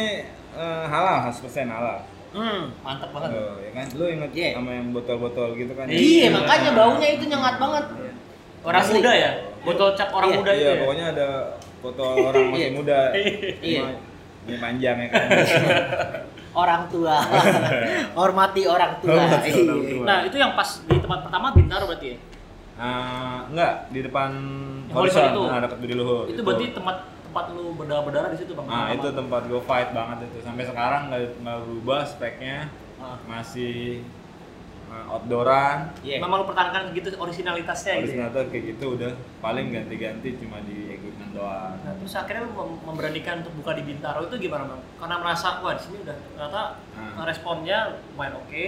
[0.54, 1.98] eh, halal, 100% halal.
[2.34, 2.62] Hmm.
[2.82, 3.30] Mantap banget.
[3.30, 3.86] Oh, ya kan?
[3.94, 4.48] Lu inget Iya.
[4.58, 5.86] sama yang botol-botol gitu kan?
[5.86, 5.94] Iya.
[5.94, 7.84] Iya, makanya baunya itu nyengat banget.
[8.66, 8.98] Orang Asli.
[8.98, 9.30] muda ya?
[9.62, 10.38] Botol cap orang Iya.
[10.42, 10.80] muda Iya, itu ya?
[10.82, 11.28] pokoknya ada
[11.78, 12.70] foto orang masih Iya.
[12.74, 12.98] muda.
[13.62, 13.82] Iya.
[14.44, 15.26] Ini panjang ya kan.
[16.54, 17.18] Orang tua.
[18.18, 19.10] Hormati orang tua.
[19.12, 19.90] Hormati orang Iya.
[19.90, 20.04] tua.
[20.06, 22.16] Nah, itu yang pas di tempat pertama Bintaro berarti ya?
[22.74, 24.30] Ah, enggak, di depan
[24.84, 25.42] Yang horizon horizon, itu?
[25.46, 26.24] nah dekat Budi Luhur.
[26.26, 28.66] Itu berarti tempat tempat lu berdarah-berdarah di situ Bang.
[28.66, 28.94] Nah, Pertama.
[28.94, 30.38] itu tempat gue fight banget itu.
[30.40, 32.70] Sampai sekarang nggak nggak berubah speknya.
[32.98, 33.18] Ah.
[33.26, 34.02] Masih
[34.86, 35.90] uh, outdooran.
[36.02, 36.18] Iya.
[36.18, 37.98] Memang lu pertahankan gitu originalitasnya gitu.
[37.98, 38.06] ya?
[38.06, 40.78] Original tuh kayak gitu udah paling ganti-ganti cuma di
[41.34, 41.74] doang.
[41.76, 44.80] Nah, terus akhirnya lu mem- memberanikan untuk buka di Bintaro itu gimana bang?
[44.96, 46.62] Karena merasa wah di sini udah ternyata
[46.92, 47.22] Hmm.
[47.22, 48.64] responnya lumayan oke.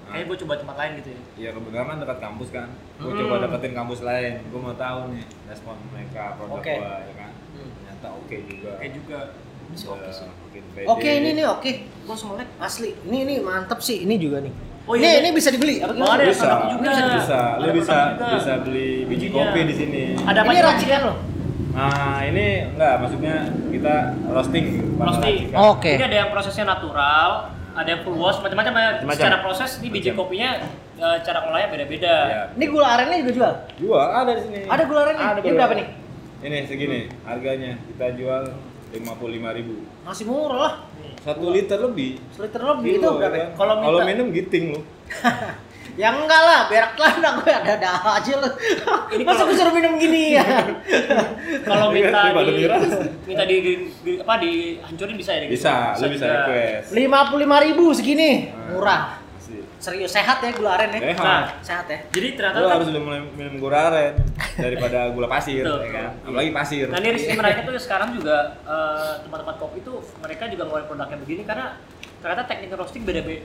[0.00, 0.26] Kayaknya Hmm.
[0.26, 1.20] gue coba tempat lain gitu ya.
[1.38, 2.68] Ya kebetulan kan dekat kampus kan.
[2.96, 3.20] Gue Hmm.
[3.20, 4.32] coba deketin kampus lain.
[4.42, 6.74] Gue mau tahu nih respon mereka produk Oke.
[6.74, 7.30] gua ya kan.
[7.52, 7.68] Hmm.
[7.76, 8.70] Ternyata oke juga.
[8.74, 9.18] Oke juga.
[9.60, 10.24] Ini sih oke Udah sih.
[10.24, 10.86] makin pede.
[10.88, 11.70] Oke, ini nih oke.
[12.00, 12.48] Gue langsung melek.
[12.56, 12.96] Asli.
[13.04, 14.00] Ini ini mantep sih.
[14.02, 14.52] Ini juga nih.
[14.88, 15.20] Oh, ini iya.
[15.20, 16.16] ini bisa dibeli apa Oh, gimana?
[16.16, 16.80] ada bisa, juga.
[16.80, 17.40] bisa, bisa.
[17.60, 18.26] Lu bisa juga.
[18.32, 20.02] bisa beli biji kopi di sini.
[20.16, 21.16] Ada apa Ini racikan loh.
[21.78, 23.36] Nah, ini enggak, maksudnya
[23.70, 23.94] kita
[24.34, 24.66] roasting.
[24.98, 25.54] Roasting.
[25.54, 25.94] Oke.
[25.94, 28.90] Ini ada yang prosesnya natural, ada yang full wash, macam-macam ya.
[28.98, 29.14] Macam-macam.
[29.14, 30.26] Secara proses ini biji Macam.
[30.26, 30.50] kopinya
[30.98, 32.14] eh, cara olahnya beda-beda.
[32.26, 32.42] Iya.
[32.58, 33.52] Ini gula arennya juga jual.
[33.78, 34.58] Jual ada di sini.
[34.66, 35.26] Ada gula arennya.
[35.30, 35.58] Ada Ini gula.
[35.62, 35.86] berapa nih?
[36.38, 37.72] Ini segini harganya.
[37.94, 38.42] Kita jual
[38.90, 40.02] 55.000.
[40.02, 40.74] Masih murah lah.
[41.22, 42.18] Satu liter lebih.
[42.34, 43.22] Seliter lebih itu berapa?
[43.22, 43.46] ya ya?
[43.54, 43.78] kan?
[43.86, 44.80] Kalau minum giting lu.
[45.98, 48.46] Ya enggak lah, berak lah dah gue ada-ada aja lu.
[49.18, 50.46] Ini Masa gue suruh minum gini ya?
[51.66, 52.86] Kalau minta di, miras.
[53.26, 53.56] minta di,
[54.06, 55.42] di- apa dihancurin bisa ya?
[55.42, 55.58] gitu?
[55.58, 56.94] Bisa, lu bisa request.
[56.94, 58.78] Lima puluh lima ribu segini, Nah.
[58.78, 59.02] murah.
[59.78, 61.14] Serius sehat ya gula aren ya?
[61.14, 61.22] Sehat.
[61.22, 61.98] Nah, Sehat ya.
[62.10, 64.12] jadi ternyata Lu kan, harus udah mulai minum gula aren
[64.54, 65.82] daripada gula pasir, Betul.
[65.82, 66.10] ya kan?
[66.22, 66.86] Apalagi pasir.
[66.90, 71.42] Nah ini mereka tuh sekarang juga eh, tempat-tempat kopi tuh mereka juga ngeluarin produknya begini
[71.42, 71.66] karena
[72.18, 73.42] ternyata teknik roasting beda-beda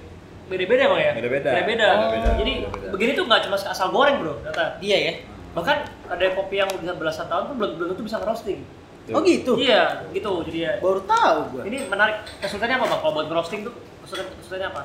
[0.54, 1.50] beda-beda bang ya Beda-beda.
[1.52, 1.88] beda-beda
[2.36, 2.88] jadi Beda-beda.
[2.90, 5.14] begini tuh nggak cuma asal goreng bro ternyata Iya ya.
[5.52, 8.62] bahkan ada kopi yang udah belasan tahun tuh belum belum tentu bisa ngerosting
[9.04, 9.14] Tuh.
[9.14, 9.58] Oh gitu.
[9.58, 11.64] iya gitu jadi ya Baru tahu gue.
[11.66, 14.82] ini menarik kesulitannya apa bang kalau buat roasting tuh kesulitan kesulitannya apa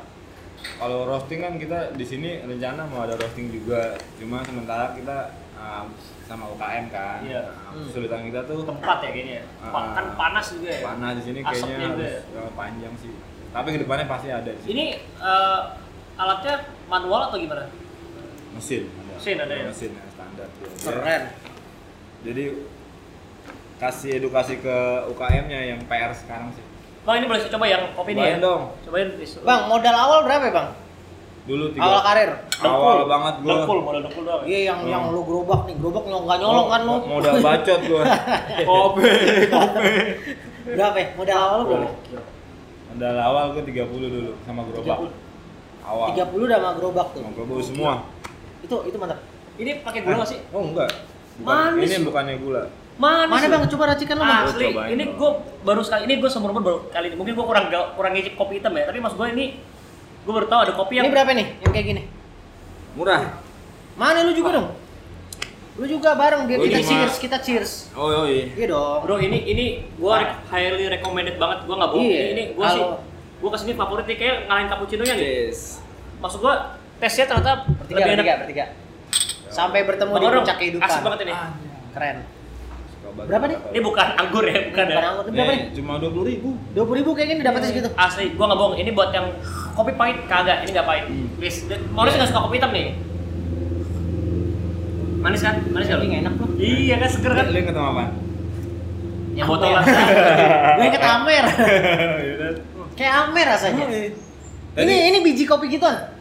[0.75, 5.87] kalau roasting kan kita di sini rencana mau ada roasting juga cuma sementara kita uh,
[6.25, 7.41] sama UKM kan Iya.
[7.47, 7.85] Nah, Hmm.
[7.85, 9.95] kesulitan kita tuh tempat ya kayaknya Ah.
[9.95, 13.13] kan panas juga ya panas di sini kayaknya juga harus uh, panjang sih
[13.51, 15.61] tapi ke depannya pasti ada sini ini eh,
[16.15, 16.55] alatnya
[16.87, 17.65] manual atau gimana
[18.51, 19.65] mesin ada Mesin ada ya?
[19.67, 21.23] mesin yang standar dia- Keren.
[22.21, 22.45] jadi
[23.79, 24.77] kasih edukasi ke
[25.09, 26.65] UKM-nya yang PR sekarang sih
[27.01, 29.09] bang ini boleh coba yang kopi ini ya dong cobain
[29.41, 30.69] Bang, modal awal berapa ya, Bang?
[31.45, 32.31] dulu tiga Awal karir.
[32.61, 34.93] awal banget gua dengkul modal dengkul doang Iya, yang Hmm.
[34.93, 36.93] yang lu gerobak nih, gerobak nyolong nggak nyolong kan lu?
[36.93, 38.03] Mo- modal bacot gua
[38.69, 39.03] kopi
[39.49, 39.93] kopi
[40.69, 41.07] Berapa ya?
[41.17, 41.89] Modal awal lu berapa?
[42.89, 45.87] Modal awal gua 30 dulu sama gerobak 30.
[45.87, 47.21] awal 30 udah sama gerobak tuh.
[47.23, 47.93] sama gerobak semua
[48.59, 49.19] Itu itu mantap.
[49.57, 50.91] ini pakai gula nggak sih oh enggak
[51.39, 51.87] Bukan, Manis.
[51.87, 52.63] ini bukannya gula
[52.99, 53.63] manis Mana.
[53.63, 53.71] Bang?
[53.71, 54.43] Coba racikan lu, Bang.
[54.51, 55.31] Asli, Cobain ini gue
[55.63, 57.17] baru sekali ini gue seumur umur baru kali ini.
[57.17, 57.65] Mungkin gue kurang
[57.95, 58.91] kurang ngicip kopi hitam ya.
[58.91, 59.45] Tapi maksud gue ini
[60.27, 62.03] gue baru tahu ada kopi yang Ini berapa nih yang kayak gini?
[62.99, 63.39] murah
[63.95, 64.75] Mana lu juga dong?
[65.79, 67.73] Lu juga bareng biar Gua kita cuma- cheers, kita cheers.
[67.95, 68.99] oh oh iya Iya dong.
[69.01, 70.15] bro ini ini gue
[70.51, 71.59] highly recommended banget.
[71.65, 72.03] Gue nggak bohong.
[72.05, 72.19] Iya.
[72.21, 72.83] Ini, ini gue sih
[73.39, 75.27] gue ke sini favorit nih kayak ngalahin cappuccino nya nih.
[75.47, 75.79] yes
[76.19, 76.55] Maksud gue
[76.99, 78.19] tesnya ternyata Bertiga, lebih enak.
[78.19, 78.65] bertiga, bertiga.
[79.49, 80.89] Sampai bertemu Bang di puncak kehidupan.
[80.91, 81.35] Asik banget ini.
[81.95, 82.17] Keren.
[83.09, 83.57] Berapa nih?
[83.73, 84.95] Ini bukan anggur ya, bukan ya.
[84.95, 85.25] Bukan anggur.
[85.25, 85.61] Ini berapa nih?
[85.61, 87.89] Nih, cuma 20 ribu 20 ribu kayak gini dapetnya segitu.
[87.97, 88.75] Asli, gue nggak bohong.
[88.77, 89.27] Ini buat yang
[89.73, 90.59] kopi pahit kagak.
[90.63, 91.05] Ini nggak pahit.
[91.07, 91.27] Hmm.
[91.35, 91.59] Please,
[91.89, 92.87] Maurice nggak suka kopi hitam nih.
[95.29, 95.55] Manis kan?
[95.69, 95.97] Manis kan?
[96.01, 96.49] Tapi enak loh.
[96.57, 97.45] Iya kan seger kan?
[97.53, 98.05] lu ketemu apa
[99.37, 99.85] Yang botolan.
[100.81, 101.45] Gue inget Amer.
[102.27, 102.51] Yaudah.
[102.97, 103.85] Kayak Amer rasanya.
[103.87, 104.09] Tadi
[104.81, 106.17] Ini ini biji kopi gituan.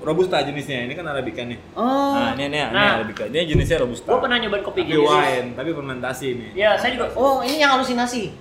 [0.00, 1.60] robusta jenisnya, ini kan arabica nih.
[1.76, 2.16] Oh.
[2.16, 2.96] Nah, ini ini, ini Nah.
[2.96, 3.28] arabica.
[3.28, 4.08] Ini jenisnya robusta.
[4.08, 4.96] Gue pernah nyobain kopi tapi gini.
[4.96, 5.12] sih.
[5.12, 6.50] wine, tapi fermentasi nih.
[6.56, 7.12] Iya, saya juga.
[7.12, 8.32] Oh, ini yang halusinasi.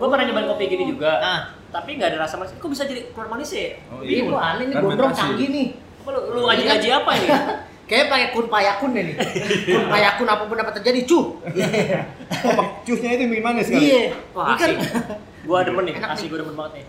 [0.00, 1.12] Gue pernah nyobain kopi gini juga.
[1.20, 1.40] Nah.
[1.68, 2.56] Tapi nggak ada rasa manis.
[2.56, 3.76] Kok bisa jadi keluar manis ya?
[3.92, 5.66] Oh, Ini gua aneh nih gondrong canggih nih.
[6.00, 7.28] Apa lu, lu ngaji-ngaji apa ini?
[7.86, 9.14] Kayaknya pakai kun payakun deh nih.
[9.70, 11.38] kun payakun apa pun dapat terjadi, cu.
[12.42, 13.86] Oh, jusnya itu bikin manis kali.
[13.86, 14.02] Iya.
[14.34, 15.16] Wah, Ini kan asik.
[15.46, 15.94] Gue demen nih.
[15.94, 16.30] Enak Asli nih.
[16.34, 16.84] gue demen banget nih.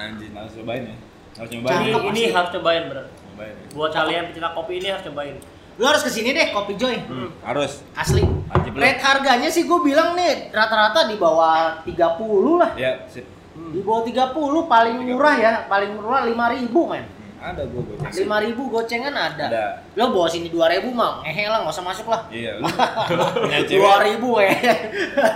[0.00, 0.96] Anjir, harus cobain ya.
[1.40, 1.76] Harus nyobain.
[1.80, 3.06] Ini, ini harus cobain bener.
[3.08, 3.66] Cobain ya.
[3.72, 5.36] Buat kalian pecinta kopi ini harus cobain.
[5.80, 6.92] lu harus ke sini deh Kopi Joy.
[7.08, 7.80] Hmm, harus.
[7.96, 8.20] Asli.
[8.20, 8.76] Wajib.
[8.76, 12.76] Rate harganya sih gue bilang nih rata-rata di bawah 30 lah.
[12.76, 13.24] Ya, sip.
[13.56, 14.36] Di bawah 30
[14.68, 17.04] paling murah ya, paling murah 5000 men.
[17.40, 18.12] Ada gua goceng.
[18.28, 19.44] 5000 gocengan ada.
[19.48, 19.64] Ada.
[19.96, 22.20] Lo bawa sini 2000 mah, ngehe lah nggak usah masuk lah.
[22.28, 22.60] Iya,
[23.68, 23.80] cewek.
[23.80, 24.54] 2000 eh.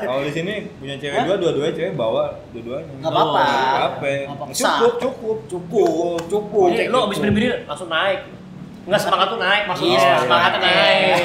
[0.04, 2.92] Kalau di sini punya cewek dua, dua-duanya cewek bawa dua-duanya.
[3.00, 3.44] Nggak apa-apa.
[3.48, 4.44] Nggak apa.
[4.52, 6.68] Cukup, cukup, cukup, cukup.
[6.76, 8.20] Ini lo abis berdiri langsung naik.
[8.84, 9.96] Enggak semangat tuh naik maksudnya.
[9.96, 10.76] Iya, semangatnya iya.
[10.76, 11.16] naik.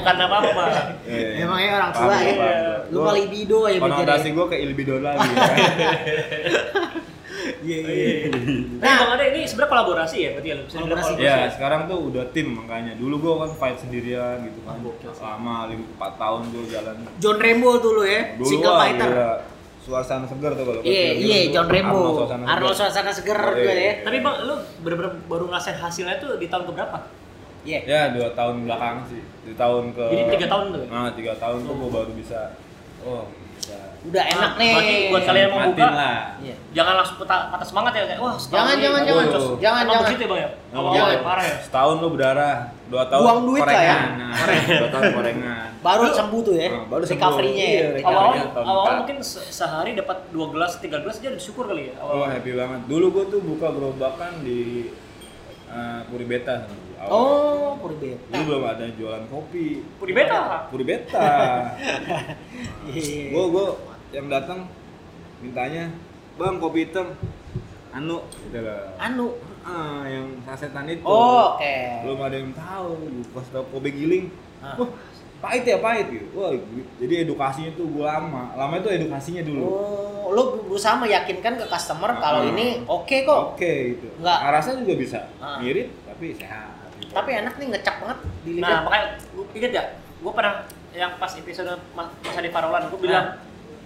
[0.00, 0.64] Bukan apa-apa.
[1.04, 1.28] Iya.
[1.44, 2.32] Emangnya orang tua ya.
[2.40, 2.80] paham.
[2.88, 5.28] Lu Gua- mah libido ya Konotasi gue ke ilbido lagi.
[7.58, 8.08] Iya iya.
[8.76, 11.12] Nah, Bang Ade ini sebenarnya kolaborasi ya berarti ya Kolaborasi.
[11.16, 12.92] ya sekarang tuh udah tim makanya.
[12.94, 14.76] Dulu gue kan fight sendirian gitu kan.
[14.78, 15.18] Sih.
[15.18, 16.94] Lama lim- empat tahun gue jalan.
[17.16, 19.08] John Rambo dulu ya, Dulu single fighter.
[19.08, 19.32] gila.
[19.82, 21.98] Suasana segar tuh kalau Iya, iya, tuh, John Rambo.
[22.28, 23.38] Arnold suasana segar.
[23.42, 23.74] Seger Oh, iya.
[23.74, 23.94] ya.
[24.04, 26.98] Tapi Bang, lu bener-bener baru ngerasain hasilnya tuh di tahun keberapa?
[27.62, 27.80] Iya.
[27.82, 29.22] Ya dua tahun belakang sih.
[29.42, 30.04] Di tahun ke.
[30.06, 30.82] Jadi tiga tahun tuh?
[30.86, 32.54] Nah tiga tahun tuh gue baru bisa.
[33.02, 33.41] Oh bisa.
[34.02, 34.72] Udah enak Ah, nih.
[34.74, 36.18] berarti buat kalian yang mau buka, lah.
[36.42, 36.54] Iya.
[36.72, 39.44] Jangan langsung patah, patah semangat ya kayak wah setahun Jangan, jangan, jangan, Cus.
[39.56, 40.02] jangan, jangan.
[40.02, 40.48] begitu ya bang ya?
[40.72, 41.12] Oh, jangan.
[41.12, 41.56] ya, parah ya.
[41.62, 42.56] Setahun lu berdarah,
[42.88, 43.96] dua tahun Buang duit lah ya.
[44.18, 44.34] Nah,
[44.74, 45.68] dua tahun korengan.
[45.78, 46.68] Baru sembuh tuh ya.
[46.68, 47.02] Nah, baru.
[47.04, 47.82] Recovery-nya ya.
[47.94, 48.92] Iya, awal empat.
[48.98, 51.94] mungkin se- sehari dapat dua gelas, tiga gelas aja udah syukur kali ya.
[51.96, 52.34] Oh Awal.
[52.34, 52.80] happy banget.
[52.84, 54.90] Dulu gue tuh buka gerobakan di
[55.72, 56.68] uh, Puri Beta.
[56.96, 57.10] awal.
[57.10, 58.22] Oh, puri beta.
[58.30, 59.82] Dulu belum ada jualan kopi.
[59.96, 60.70] Puri beta?
[60.70, 61.26] Puri Beta.
[62.84, 63.30] Iya.
[63.30, 63.66] gue gue
[64.12, 64.66] yang datang
[65.38, 65.90] mintanya
[66.34, 67.14] bang kopi hitam
[67.90, 69.38] anu gitu lah Anu.
[69.62, 71.76] ah yang sasetan itu Oh, oke.
[72.02, 72.94] belum ada yang tahu
[73.30, 74.26] pas tau kopi giling
[74.58, 74.74] Ah.
[74.76, 74.90] wah
[75.42, 76.54] pahit ya pahit gitu wah
[76.96, 79.66] jadi edukasinya tuh gue lama lama itu edukasinya dulu
[80.22, 82.48] Oh, lu berusaha meyakinkan ke customer kalau Ah.
[82.48, 83.40] ini oke kok.
[83.52, 84.38] oke gitu Nggak.
[84.38, 85.18] Nah, rasanya juga bisa
[85.58, 87.10] mirip tapi sehat gitu.
[87.10, 88.80] Tapi enak nih ngecap banget di Nah, lidah.
[88.82, 89.86] makanya gue inget gak?
[90.22, 90.54] Gue pernah
[90.92, 93.34] yang pas episode Mas Adi Parolan, gue bilang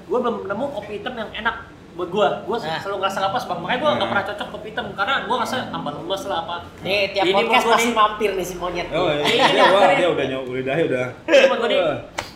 [0.04, 1.56] gue belum nemu kopi hitam yang enak
[1.96, 2.28] buat gue.
[2.44, 2.76] Gue Nah.
[2.76, 3.58] selalu ngerasa nggak pas bang.
[3.58, 4.10] Makanya gue nggak Nah.
[4.12, 6.56] pernah cocok kopi hitam karena gue ngerasa tambah lemes lah apa.
[6.78, 8.86] Nih, tiap Ini podcast gua pasti mampir nih si monyet.
[8.90, 9.94] oh iya, Iya, dia, wah, iya.
[9.96, 11.80] dia udah nyoba lidahnya udah Ini buat gue nih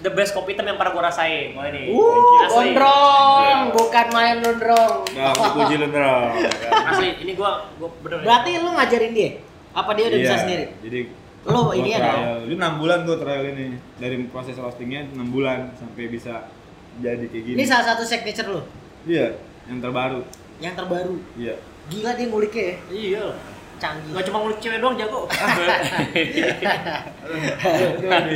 [0.00, 1.48] the best kopi hitam yang pernah gue rasain.
[1.52, 1.82] Mau ini.
[1.86, 4.96] Uh, gondrong, bukan main gondrong.
[5.12, 6.30] nah dipuji lu Ndrong.
[6.86, 8.16] Asli, ini gue gue bener.
[8.16, 8.24] ya.
[8.24, 9.30] Berarti lu ngajarin dia?
[9.70, 10.64] Apa dia udah Iya, bisa sendiri?
[10.80, 11.00] jadi
[11.42, 12.10] Lu gua ini ada.
[12.10, 12.38] trial.
[12.42, 13.66] Itu 6 bulan gua trial ini.
[13.96, 16.48] Dari proses roastingnya 6 bulan sampai bisa
[16.98, 17.56] jadi kayak gini.
[17.56, 18.60] Ini salah satu signature lu
[19.02, 19.32] Iya,
[19.70, 20.20] yang terbaru.
[20.61, 21.16] yang terbaru.
[21.38, 21.54] Iya.
[21.88, 22.76] Gila dia nguliknya ya.
[22.90, 23.26] Iya.
[23.80, 24.12] Canggih.
[24.12, 25.24] Gak cuma ngulik cewek doang jago.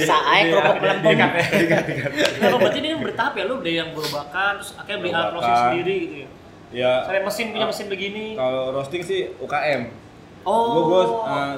[0.09, 1.21] Saai kerupuk melempem.
[1.21, 5.31] Nah, lo berarti ini kan bertahap ya, lu udah yang gerobakan, terus akhirnya beli alat
[5.37, 6.29] roasting sendiri gitu ya.
[6.75, 8.25] Ya Sampai mesin punya mesin begini.
[8.35, 9.83] kalau roasting sih UKM.
[10.49, 10.81] Oh.
[10.81, 11.03] Gue gue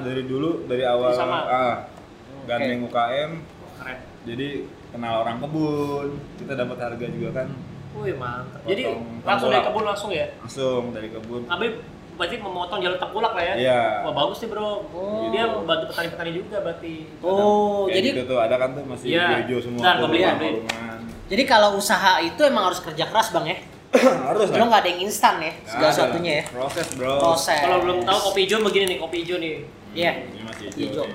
[0.02, 1.38] dari dulu dari awal Sama.
[1.46, 1.76] ah
[2.50, 3.30] gandeng UKM.
[3.78, 3.98] Keren.
[4.26, 4.48] Jadi
[4.90, 6.08] kenal orang kebun,
[6.42, 7.48] kita dapat harga juga kan
[7.96, 8.60] Wih mantap.
[8.62, 10.26] Jadi Potong langsung dari kebun langsung ya?
[10.36, 11.42] langsung dari kebun.
[11.46, 11.66] Abi
[12.16, 13.54] berarti memotong jalur tengkulak lah ya?
[13.56, 13.80] Iya.
[14.04, 14.64] Wah bagus nih bro.
[14.88, 15.28] Oh.
[15.28, 16.94] Dia membantu petani-petani juga berarti.
[17.20, 19.26] Oh, Kayak jadi gitu tuh ada kan tuh masih Iya.
[19.44, 19.82] hijau semua.
[20.00, 20.20] Beli.
[20.24, 20.98] rumah-rumahan.
[21.26, 23.58] jadi kalau usaha itu emang harus kerja keras bang ya.
[24.28, 24.66] Harus Lo lah.
[24.68, 26.20] nggak ada yang instan ya segala lah.
[26.20, 26.42] ya.
[26.48, 27.12] Proses bro.
[27.16, 27.60] Proses.
[27.60, 29.54] Kalau belum tahu kopi hijau begini nih, kopi hijau nih.
[29.96, 30.12] Iya.
[30.26, 31.04] Ini masih Hijau.
[31.04, 31.06] hijau.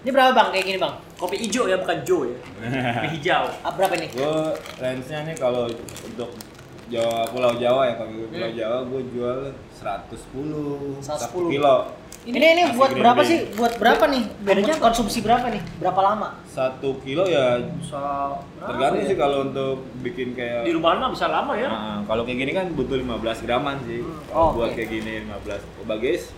[0.00, 0.94] Ini berapa bang kayak gini bang?
[1.14, 2.38] Kopi hijau ya, bukan Jo ya.
[2.96, 3.44] Kopi hijau.
[3.60, 4.08] Ah, berapa nih?
[4.10, 4.34] gue
[4.80, 5.68] range-nya nih kalau
[6.00, 6.30] untuk
[6.88, 8.56] Jawa Pulau Jawa ya kalau Pulau Hmm.
[8.56, 9.38] Jawa gue jual
[9.76, 11.52] 110 110.
[11.52, 11.76] 1 kilo.
[12.20, 13.38] Ini ini Masih buat berapa sih?
[13.54, 14.24] Buat berapa nih?
[14.40, 15.62] Bedanya konsumsi berapa nih?
[15.78, 16.28] Berapa lama?
[16.44, 19.20] Satu kilo ya Bisa tergantung berapa sih ya?
[19.20, 21.68] kalau untuk bikin kayak Di rumahan mah bisa lama ya.
[21.68, 24.04] Nah, kalau kayak gini kan butuh 15 graman sih.
[24.32, 24.76] Oh, buat oke.
[24.76, 25.64] kayak gini 15.
[25.76, 26.28] Oh, bagus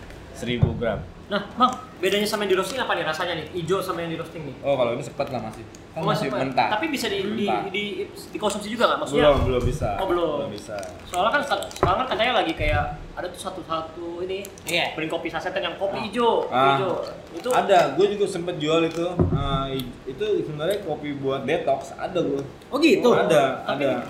[0.42, 0.98] 1000 gram.
[1.30, 3.46] Nah, Bang, bedanya sama yang di roasting apa nih rasanya nih?
[3.56, 4.52] Hijau sama yang di roasting nih?
[4.60, 5.64] Oh, kalau ini sepet lah masih.
[5.64, 6.36] Kan Oh, masih apa?
[6.38, 6.68] mentah.
[6.68, 7.84] Tapi bisa di, di, di,
[8.30, 9.30] dikonsumsi juga nggak maksudnya?
[9.30, 9.88] belum belum bisa.
[9.96, 10.52] Oh, belum.
[10.52, 10.76] bisa.
[11.06, 14.92] Soalnya kan se- sekarang kan katanya lagi kayak ada tuh satu-satu ini Iya.
[14.92, 16.76] beli kopi sasetan yang kopi hijau, kopi Ah.
[16.76, 16.92] hijau.
[17.32, 19.06] Itu Ada, gue juga sempet jual itu.
[19.70, 22.44] I- itu sebenarnya kopi buat detox ada gue.
[22.68, 23.08] Oh gitu.
[23.08, 24.04] ada, Tapi- ada.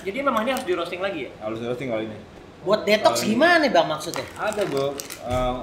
[0.00, 1.30] jadi memang ini harus di roasting lagi ya?
[1.38, 2.16] Harus roasting kali ini.
[2.62, 4.26] Buat detox gimana bang maksudnya?
[4.38, 4.86] Ada gue.
[5.26, 5.54] Eh,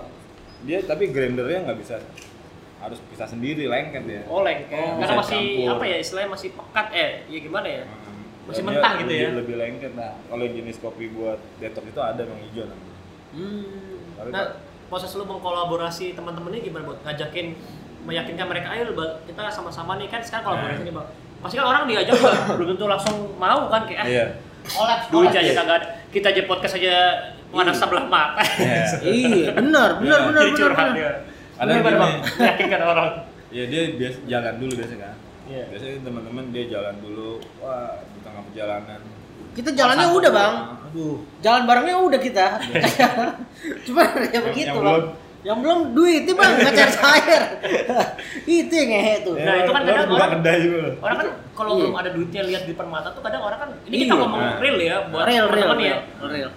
[0.67, 1.95] dia tapi grindernya nggak bisa.
[2.79, 4.21] Harus bisa sendiri lengket ya.
[4.27, 4.75] Oh, lengket.
[4.75, 5.67] Oh, Karena masih campur.
[5.75, 7.83] apa ya istilahnya masih pekat eh, ya gimana ya?
[7.83, 8.23] Hmm.
[8.47, 9.29] Masih Dan mentah gitu lebih, ya?
[9.35, 9.91] Lebih lengket.
[9.95, 12.95] Nah, kalau jenis kopi buat detox itu ada yang hijau namanya.
[13.29, 13.95] Hmm.
[14.15, 14.45] Tapi Nah,
[14.89, 17.53] proses lu mengkolaborasi teman-teman ini gimana buat ngajakin
[17.99, 21.07] meyakinkan mereka ayo Bang, kita sama-sama nih kan sekarang kolaborasi nih bang
[21.39, 22.15] pasti kan orang diajak
[22.57, 24.25] belum tentu langsung mau kan kayak ah, Iya.
[24.61, 26.95] Collab, duit aja kagak ada kita aja podcast aja
[27.49, 28.83] mana sebelah mata Iya.
[29.05, 30.27] Iya, benar, benar, Iya.
[30.27, 30.59] benar, Jadi benar.
[30.59, 30.95] curhat benar.
[30.95, 31.11] dia
[31.55, 31.83] Ada gini.
[31.83, 33.09] bang meyakinkan orang
[33.49, 35.15] Ya dia biasa jalan dulu biasa kan.
[35.49, 35.63] Iya.
[35.67, 38.99] Biasanya teman-teman dia jalan dulu, wah di tengah perjalanan.
[39.57, 40.53] Kita jalannya udah bang,
[40.85, 41.17] Aduh.
[41.41, 42.45] jalan barengnya udah kita.
[43.89, 45.03] Cuma ya begitu yang bang.
[45.39, 47.41] Yang belum duit itu bang, nggak cari cair.
[48.59, 49.33] itu yang ngehe tuh.
[49.33, 50.79] Nah, itu kan kadang orang- kedai juga.
[50.99, 51.79] orang kan kalau Iya.
[51.79, 54.21] belum ada duitnya lihat di depan mata tuh kadang orang kan ini kita Iya.
[54.21, 54.55] ngomong Nah.
[54.59, 56.51] real ya buat Real, real, teman-teman ya real, real.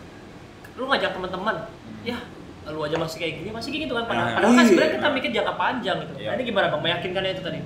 [0.73, 1.55] lu ngajak teman-teman
[2.03, 2.17] ya
[2.65, 4.35] lu aja masih kayak gini masih kayak gitu kan padahal, Nah.
[4.35, 4.69] padahal kan Iya.
[4.69, 7.61] sebenarnya kita mikir jangka panjang gitu nah ini gimana bang meyakinkannya itu tadi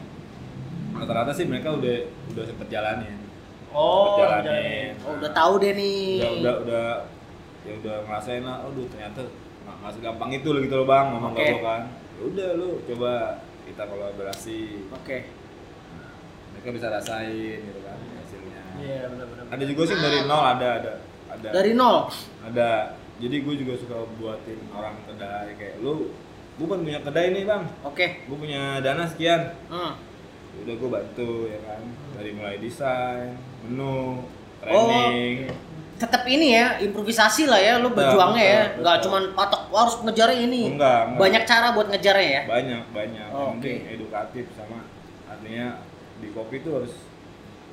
[0.92, 1.96] Rata-rata sih mereka udah
[2.31, 3.16] udah sempet jalanin.
[3.70, 4.96] oh jalanin.
[4.98, 6.16] Oh, udah tahu deh nih.
[6.18, 6.85] Udah udah udah
[7.62, 9.20] ya udah ngerasain lah, aduh ternyata
[9.80, 11.82] nggak segampang itu loh gitu loh bang ngomong ke lo kan.
[12.16, 13.12] Ya udah lu coba
[13.64, 14.60] kita kolaborasi.
[14.90, 15.18] Oke.
[16.54, 18.62] Mereka bisa rasain gitu kan hasilnya.
[18.80, 20.92] iya benar-benar Ada juga sih dari nol ada ada
[21.28, 21.48] ada.
[21.52, 21.98] Dari nol.
[22.42, 22.70] Ada.
[23.16, 26.12] Jadi gue juga suka buatin orang kedai kayak lu.
[26.56, 27.62] Gue kan punya kedai nih bang.
[27.84, 28.06] Oke.
[28.24, 29.52] Gue punya dana sekian.
[29.68, 29.92] Hmm.
[30.56, 31.84] udah gue bantu ya kan
[32.16, 34.24] dari mulai desain menu
[34.64, 35.52] Oh, training
[35.96, 38.62] Tetap ini ya, improvisasi lah ya, lu berjuangnya ya.
[38.76, 39.04] Nggak betul.
[39.09, 40.62] cuman patok "Wah, harus ngejarnya ini.
[40.70, 41.18] Enggak, enggak.
[41.18, 42.42] Banyak cara buat ngejarnya ya.
[42.46, 43.72] banyak banyak Oh, oke.
[43.88, 44.85] edukatif sama
[45.26, 45.80] artinya
[46.16, 46.94] di kopi tuh harus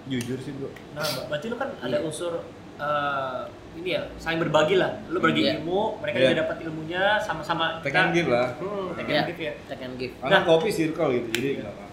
[0.03, 2.03] jujur sih bro nah ber- berarti lu kan ada Iya.
[2.03, 2.43] unsur
[2.75, 3.41] eh,
[3.73, 5.53] ini ya saling berbagi lah lu berbagi Iya.
[5.57, 6.25] ilmu mereka Iya.
[6.25, 9.95] juga dapat ilmunya sama-sama take and give lah hmm, take and give ya Take and
[9.95, 10.11] give.
[10.17, 10.43] karena Nah.
[10.43, 11.85] kopi circle gitu jadi nggak apa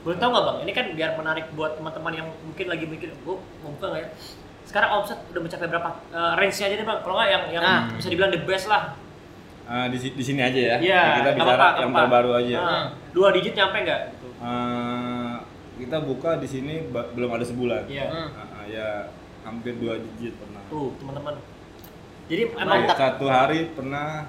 [0.00, 3.34] boleh tahu nggak bang ini kan biar menarik buat teman-teman yang mungkin lagi mikir gue
[3.60, 4.08] mau buka nggak ya
[4.70, 7.82] sekarang omset udah mencapai berapa Eh, range-nya aja deh bang kalau nggak yang yang Nah.
[7.92, 8.94] bisa dibilang the best lah
[9.66, 12.84] Ah, di, di sini aja ya Iya, kita bicara apa-apa, nggak yang terbaru aja Nah,
[13.10, 14.28] dua digit nyampe nggak gitu.
[14.40, 15.34] Ah,
[15.76, 18.06] kita buka di sini belum ada sebulan Iya.
[18.06, 18.28] Hmm.
[18.30, 18.88] Ah, ah, ya
[19.40, 21.34] hampir dua digit pernah Tuh, teman-teman.
[22.26, 24.22] Jadi emang Emang satu hari pernah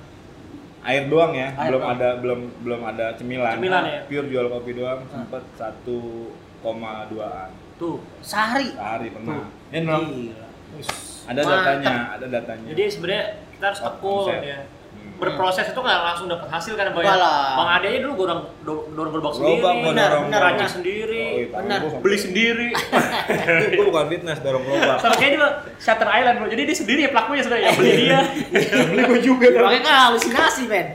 [0.81, 1.93] air doang ya, Air belum doang.
[1.95, 3.53] ada belum belum ada cemilan.
[3.55, 3.99] Cemilan ya?
[4.05, 7.49] Pure jual kopi doang sempat satu koma duaan
[7.81, 7.97] tuh.
[8.21, 8.69] Sehari.
[8.71, 9.41] sehari pernah.
[9.41, 9.45] Tuh.
[9.67, 10.03] Ya memang
[11.21, 11.53] ada Mantap.
[11.55, 12.67] datanya, ada datanya.
[12.69, 14.59] Jadi sebenarnya kita harus tekun ya.
[14.91, 15.15] Hmm.
[15.17, 17.05] Berproses itu nggak langsung dapat hasil kan Bang?
[17.05, 17.13] Ya?
[17.13, 17.53] lah.
[17.55, 20.71] Bang Ade aja dulu dorong dorong, dorong gerobak sendiri, gua Benar, dorong, benar, racik benar.
[20.71, 21.79] sendiri, Oh, iya, Benar.
[22.01, 22.67] beli sendiri.
[23.71, 24.97] Itu bukan fitness dorong gerobak.
[24.97, 26.47] Sama kayak juga Shutter Island bro.
[26.49, 28.19] Jadi dia sendiri ya pelakunya sebenarnya yang beli dia.
[28.91, 30.85] Beli gua juga Makanya kan halusinasi, Ben.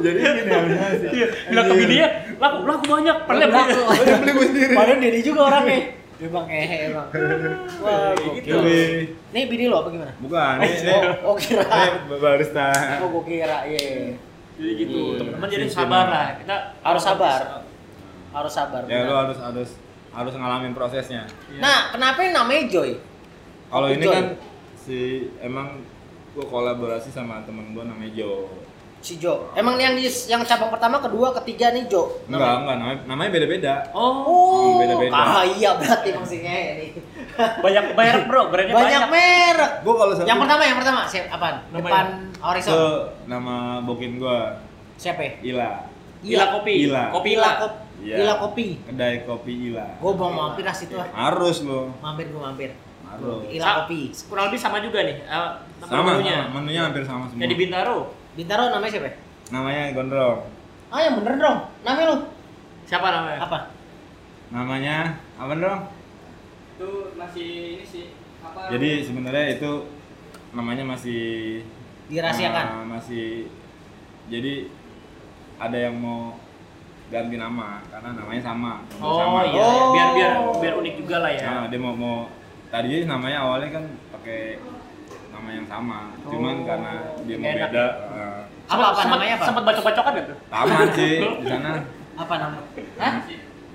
[0.00, 1.04] Jadi gini halusinasi.
[1.12, 3.72] Iya, bilang ke dia, laku laku banyak, padahal beli.
[4.16, 4.72] Beli gua sendiri.
[4.74, 5.78] Padahal dia juga orangnya.
[6.16, 7.08] Emang ngehe emang.
[7.78, 8.56] Wah, Gitu.
[9.30, 10.12] Nih bini lo apa gimana?
[10.16, 11.60] Bukan, ini, ini, Oh, oh kira.
[11.62, 12.72] ini barista.
[13.04, 14.16] Oh, gua kira, iya.
[14.56, 14.96] Jadi gitu.
[15.12, 15.18] Iya.
[15.20, 15.84] Teman-teman jadi Sistem.
[15.84, 16.28] sabar lah.
[16.40, 17.40] Kita Harus sabar.
[18.32, 18.82] Harus sabar.
[18.84, 19.70] Ya lu harus harus
[20.10, 21.28] harus ngalamin prosesnya.
[21.46, 21.60] Iya.
[21.60, 22.96] Nah, kenapa yang namanya Joy?
[23.66, 24.14] Kalau ini Joy.
[24.14, 24.24] kan
[24.74, 24.98] si
[25.38, 25.84] emang
[26.32, 28.48] gua kolaborasi sama temen gua namanya Jo.
[29.06, 29.54] Si Jo.
[29.54, 32.10] Emang yang di yang cabang pertama, kedua, ketiga nih Jo.
[32.26, 33.74] Enggak, enggak namanya namanya beda-beda.
[33.94, 35.14] Oh, Oh, beda-beda.
[35.14, 36.88] kaya berarti maksudnya ini.
[37.36, 39.10] banyak merek bro, brandnya Banyak banyak.
[39.12, 39.70] merek.
[39.86, 41.28] Gua kalau Yang pertama, yang pertama, siapa?
[41.30, 41.56] Apaan?
[41.70, 42.74] Depan itu Horizon.
[43.30, 44.58] nama bokin gua
[44.96, 45.22] Siapa?
[45.22, 45.32] ya?
[45.54, 45.70] Ila.
[46.24, 46.74] Ila kopi.
[46.82, 47.02] Ila.
[47.12, 47.50] Kopi Ila Ila.
[47.62, 47.78] kopi.
[48.02, 48.14] Iya.
[48.18, 48.66] Ila kopi.
[48.82, 49.86] Kedai kopi Ila.
[50.02, 51.06] Gua mau mampir lah situ ah.
[51.14, 51.94] Harus lo.
[52.02, 52.74] Mampir gua mampir.
[53.06, 53.46] Harus.
[53.54, 54.10] Ila kopi.
[54.26, 55.22] Kurang lebih sama juga nih.
[55.22, 56.42] eh, Sama, menunya.
[56.42, 57.38] sama, menunya hampir sama semua.
[57.38, 57.98] Yang di Bintaro.
[58.36, 59.08] Bintaro namanya siapa?
[59.08, 59.14] ya?
[59.48, 60.38] Namanya Gondrong.
[60.86, 61.58] Ah, yang bener dong.
[61.82, 62.18] Namanya lu
[62.86, 63.38] Siapa namanya?
[63.42, 63.58] apa?
[64.52, 64.96] Namanya
[65.34, 65.80] apa dong?
[66.76, 67.48] Itu masih
[67.80, 68.04] ini sih
[68.38, 68.70] apa?
[68.70, 69.70] Jadi sebenarnya itu
[70.52, 71.22] namanya masih
[72.06, 72.64] Dirahasiakan.
[72.70, 73.26] eh, masih
[74.28, 74.70] jadi
[75.58, 76.38] ada yang mau
[77.08, 78.72] ganti nama karena namanya sama.
[79.00, 79.40] Oh sama.
[79.46, 79.90] iya, Oh.
[79.90, 81.42] biar biar biar unik juga lah ya.
[81.42, 82.30] Nah, dia mau mau
[82.68, 84.58] tadi namanya awalnya kan pakai
[85.36, 86.64] nama yang sama, cuman Oh.
[86.64, 87.86] karena dia mau beda ya?
[88.10, 89.44] eh, Apa apa Sempat- namanya apa?
[89.44, 90.34] Sempat bacok-bacokan gitu.
[90.48, 91.70] taman sih di sana
[92.16, 92.58] Apa nama?
[92.96, 93.12] Hah?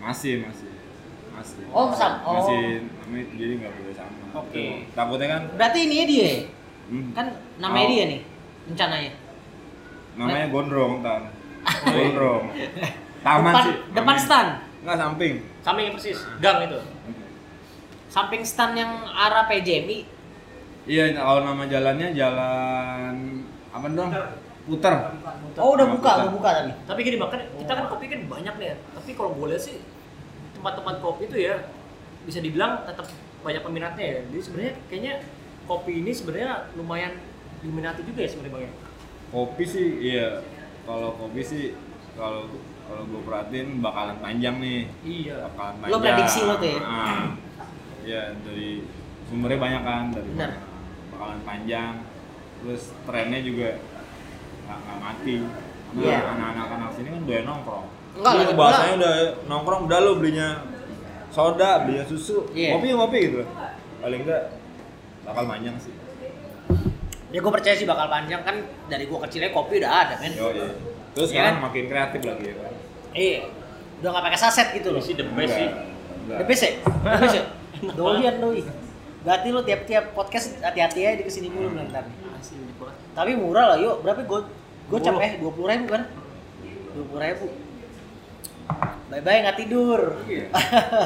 [0.02, 0.70] masih masih
[1.32, 2.18] masih Oh, sama.
[2.24, 2.34] Oh.
[2.42, 2.62] masih
[3.00, 4.58] namanya jadi nggak boleh sama Oke.
[4.58, 6.30] Itu, takutnya kan Berarti ini dia.
[6.88, 7.26] hmm, Kan
[7.58, 7.92] namanya Oh.
[7.92, 8.22] dia nih
[8.64, 9.12] rencananya.
[10.12, 11.22] namanya gondrong tan
[11.96, 12.44] gondrong
[13.22, 14.20] taman depan sih depan namanya.
[14.20, 14.50] stand.
[14.82, 16.80] nggak samping Samping persis, gang itu.
[18.08, 20.04] Samping stand yang arah PJMI.
[20.86, 23.16] Iya kalau nama jalannya jalan
[23.70, 24.10] apa dong
[24.62, 24.94] puter
[25.58, 26.72] Oh, udah buka, udah buka tadi.
[26.86, 28.76] Tapi gini bahkan kita kan kopi kan banyak nih ya.
[28.94, 29.82] Tapi kalau lihat sih
[30.54, 31.66] tempat-tempat kopi itu ya
[32.24, 33.10] bisa dibilang tetap
[33.42, 34.20] banyak peminatnya ya.
[34.30, 35.14] Jadi sebenarnya kayaknya
[35.66, 37.20] kopi ini sebenarnya lumayan
[37.60, 38.72] diminati juga ya sebenarnya bang ya.
[39.30, 40.28] kopi sih iya
[40.84, 41.64] kalau kopi sih
[42.14, 42.50] kalau
[42.84, 45.48] kalau gue perhatiin bakalan panjang nih Iya.
[45.48, 46.80] bakalan Lo panjang prediksi lo tuh ya?
[46.82, 47.26] Ah.
[48.02, 48.84] Iya, dari
[49.26, 50.50] sumbernya banyak kan dari Benar.
[50.52, 50.70] mana.
[51.22, 51.94] Bakalan panjang
[52.58, 53.78] terus trennya juga
[54.66, 55.36] nggak nggak mati
[55.92, 56.18] Karena Iya.
[56.24, 59.14] anak-anak anak sini kan udah nongkrong Enggak, Dulu lagi bahasanya udah
[59.46, 60.48] nongkrong udah lo belinya
[61.30, 62.74] soda belinya susu Iya.
[62.74, 63.42] kopi kopi gitu
[64.02, 64.44] paling enggak
[65.22, 65.94] bakal panjang sih
[67.30, 68.56] Ya gue percaya sih bakal panjang kan
[68.90, 70.36] dari gua kecilnya kopi udah ada men.
[70.36, 70.68] Yo, iya.
[71.14, 71.64] terus Iya sekarang kan?
[71.64, 72.74] makin kreatif lagi ya kan
[73.12, 73.40] Iya.
[74.02, 75.00] Udah nggak pakai saset gitu loh.
[75.00, 75.70] Sih the best sih.
[76.28, 76.72] The best ya?
[76.82, 77.44] The best ya?
[78.00, 78.64] Doyan doi.
[79.22, 82.06] Berarti lu tiap-tiap podcast hati-hati aja di ke sini mulu ntar.
[82.06, 82.42] Banget.
[83.14, 84.02] Tapi murah lah yuk.
[84.02, 84.40] Berapa gue?
[84.90, 85.08] Gue 20.
[85.08, 86.04] capek dua puluh ribu kan?
[86.92, 87.46] Dua puluh ribu.
[89.12, 90.02] Bye bye nggak tidur.
[90.24, 90.48] Iya.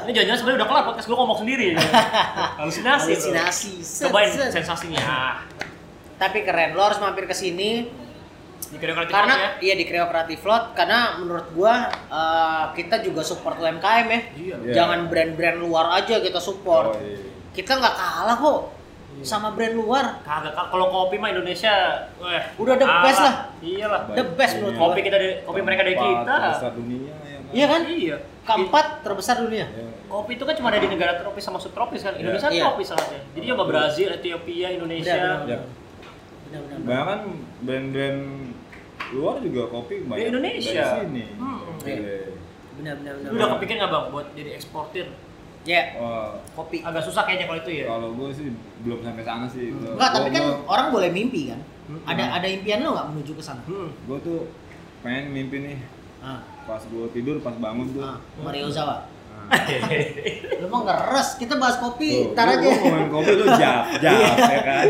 [0.06, 1.68] Ini jangan-jangan sebenarnya udah kelar podcast gue ngomong sendiri.
[2.62, 3.12] Halusinasi.
[3.12, 3.72] Halusinasi.
[3.82, 4.54] Set, Cobain set.
[4.54, 5.42] sensasinya.
[6.16, 6.78] Tapi keren.
[6.78, 7.90] Lo harus mampir ke sini
[8.66, 9.50] Di kreatif karena ya.
[9.62, 14.22] iya di Creo Creative Lot karena menurut gua eh, kita juga support UMKM ya.
[14.34, 14.56] Iya.
[14.64, 14.74] Iya.
[14.74, 16.96] Jangan brand-brand luar aja kita support.
[16.96, 17.35] Oh, iya.
[17.56, 18.60] Kita nggak kalah kok
[19.24, 20.20] sama brand luar.
[20.22, 21.72] Kagak kalau kopi mah Indonesia,
[22.20, 23.36] weh, Udah the best lah.
[23.58, 24.00] Iyalah.
[24.12, 24.82] The best menurut Iya.
[24.84, 26.36] Kopi kita dari kopi mereka dari kita.
[26.36, 27.50] terbesar dunia ya kan?
[27.50, 27.82] Iya kan?
[27.88, 28.18] Iya.
[28.44, 29.66] Keempat terbesar dunia.
[29.66, 29.88] Iya.
[30.06, 32.14] Kopi itu kan cuma ada di negara tropis sama subtropis kan.
[32.14, 32.64] Indonesia Iya.
[32.68, 33.20] tropis salahnya.
[33.32, 35.16] Jadi coba Brazil, Ethiopia, Indonesia.
[35.42, 35.60] Benar.
[36.46, 36.78] Benar-benar.
[36.84, 37.20] Bahkan
[37.64, 38.20] brand-brand
[39.12, 40.84] luar juga kopi banyak Di Indonesia.
[40.84, 41.24] dari sini.
[41.34, 41.60] Hmm.
[41.82, 42.20] Iya.
[42.76, 43.14] Benar-benar.
[43.24, 45.08] Lu udah kepikir nggak bang buat jadi eksportir?
[45.66, 46.86] Ya, Wah, kopi.
[46.86, 47.86] Agak susah kayaknya kalau itu ya.
[47.90, 48.48] kalau gue sih
[48.86, 49.74] belum sampai sana sih.
[49.74, 49.98] Hmm.
[49.98, 51.60] Enggak, tapi kan orang boleh mimpi kan.
[51.86, 52.02] Hmm.
[52.06, 53.62] Ada ada impian lo nggak menuju ke sana?
[53.66, 53.90] Hmm.
[53.90, 54.40] gue tuh
[55.02, 55.78] pengen mimpi nih
[56.18, 58.02] Ah, pas gue tidur pas bangun tuh.
[58.02, 59.06] ah, Mario Zawa.
[60.62, 62.68] Lu mah ngeres, kita bahas kopi, ntar gua- aja.
[62.76, 64.84] gua mau kopi lu jap jap ya kan.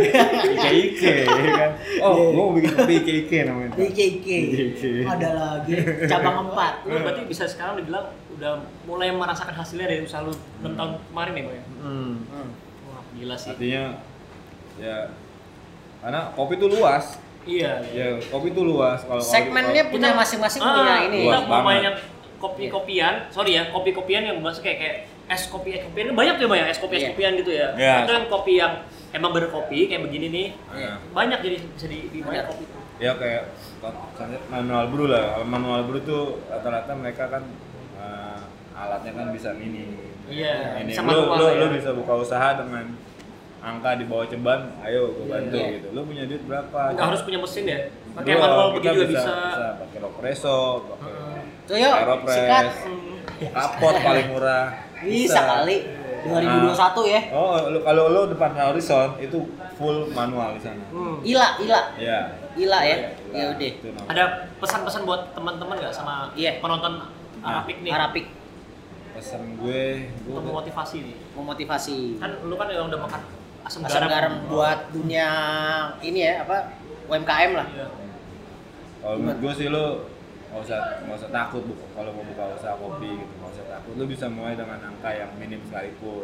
[0.48, 1.72] Ike ike ya kan.
[2.00, 2.24] Oh, Iya.
[2.26, 3.70] gue mau bikin kopi ike ike namanya.
[3.74, 4.28] DKK.
[4.48, 4.82] DKK.
[5.06, 5.74] Ada lagi
[6.06, 6.74] cabang empat.
[6.84, 11.32] Lu berarti bisa sekarang dibilang udah mulai merasakan hasilnya dari usaha lu 6 tahun kemarin
[11.32, 11.64] ya bang ya?
[11.82, 12.14] Hmm.
[12.26, 12.50] Hmm.
[12.86, 13.50] Wah gila sih.
[13.52, 13.84] Artinya
[14.76, 14.98] ya
[16.00, 17.06] karena kopi tuh luas.
[17.46, 17.78] Iya.
[17.88, 21.20] Ya, kopi tuh luas kalau Segmennya punya masing-masing Ah, punya ini.
[21.24, 21.96] Kita Luas mau main banget.
[22.46, 26.68] Kopi-kopian, sorry ya, kopi-kopian yang bahasa kayak kayak es kopi es kopian banyak tuh banyak
[26.68, 27.10] es kopi es Iya.
[27.12, 27.68] kopian gitu ya.
[27.74, 27.94] Iya.
[28.02, 28.74] Itu yang kopi yang
[29.10, 30.48] emang berkopi kayak begini nih.
[30.72, 30.92] Iya.
[31.10, 32.64] Banyak jadi bisa di, di banyak kopi.
[32.96, 33.52] ya kayak
[34.48, 37.44] manual brew lah kalau manual brew tuh rata-rata mereka kan
[37.98, 38.40] eh,
[38.74, 41.60] alatnya kan bisa mini Iya, ini bisa lu, lu, ya.
[41.60, 42.96] lu bisa buka usaha dengan
[43.60, 45.68] angka di bawah ceban ayo gue Iya, bantu iya.
[45.76, 47.80] gitu lu punya duit berapa Nggak harus punya mesin ya.
[48.16, 49.32] Pakai manual begini juga bisa.
[49.44, 51.35] bisa pakai ropresso pakai Tuh
[51.68, 52.66] yuk, aeropress sikat.
[53.52, 54.66] Kapot paling murah
[55.00, 55.78] Bisa kali.
[56.26, 56.74] 2021
[57.06, 57.22] ya.
[57.32, 60.82] Oh, lu, kalau lu depan horizon itu full manual di sana.
[60.90, 61.22] Hmm.
[61.22, 62.20] Ila, ila, Iya.
[62.56, 62.98] ila ya.
[63.14, 63.72] Itulah, Ya udah.
[64.10, 64.24] Ada
[64.58, 66.58] pesan-pesan buat teman-teman nggak sama Iya.
[66.58, 66.98] penonton
[67.38, 68.26] Nah, Arapik nih Arapik
[69.14, 71.16] Pesan gue, gue untuk memotivasi nih.
[71.32, 71.98] memotivasi.
[72.18, 73.22] Kan lu kan yang udah makan
[73.62, 74.10] asam, Asam garam.
[74.10, 75.30] garam buat dunia
[76.02, 76.74] ini ya apa
[77.06, 77.68] UMKM lah.
[77.70, 77.88] Iya.
[78.98, 79.86] kalau menurut gue sih lu
[80.56, 83.92] nggak usah nggak usah takut bu kalau mau buka usaha kopi gitu nggak usah takut
[83.94, 86.24] lu bisa mulai dengan angka yang minim sekalipun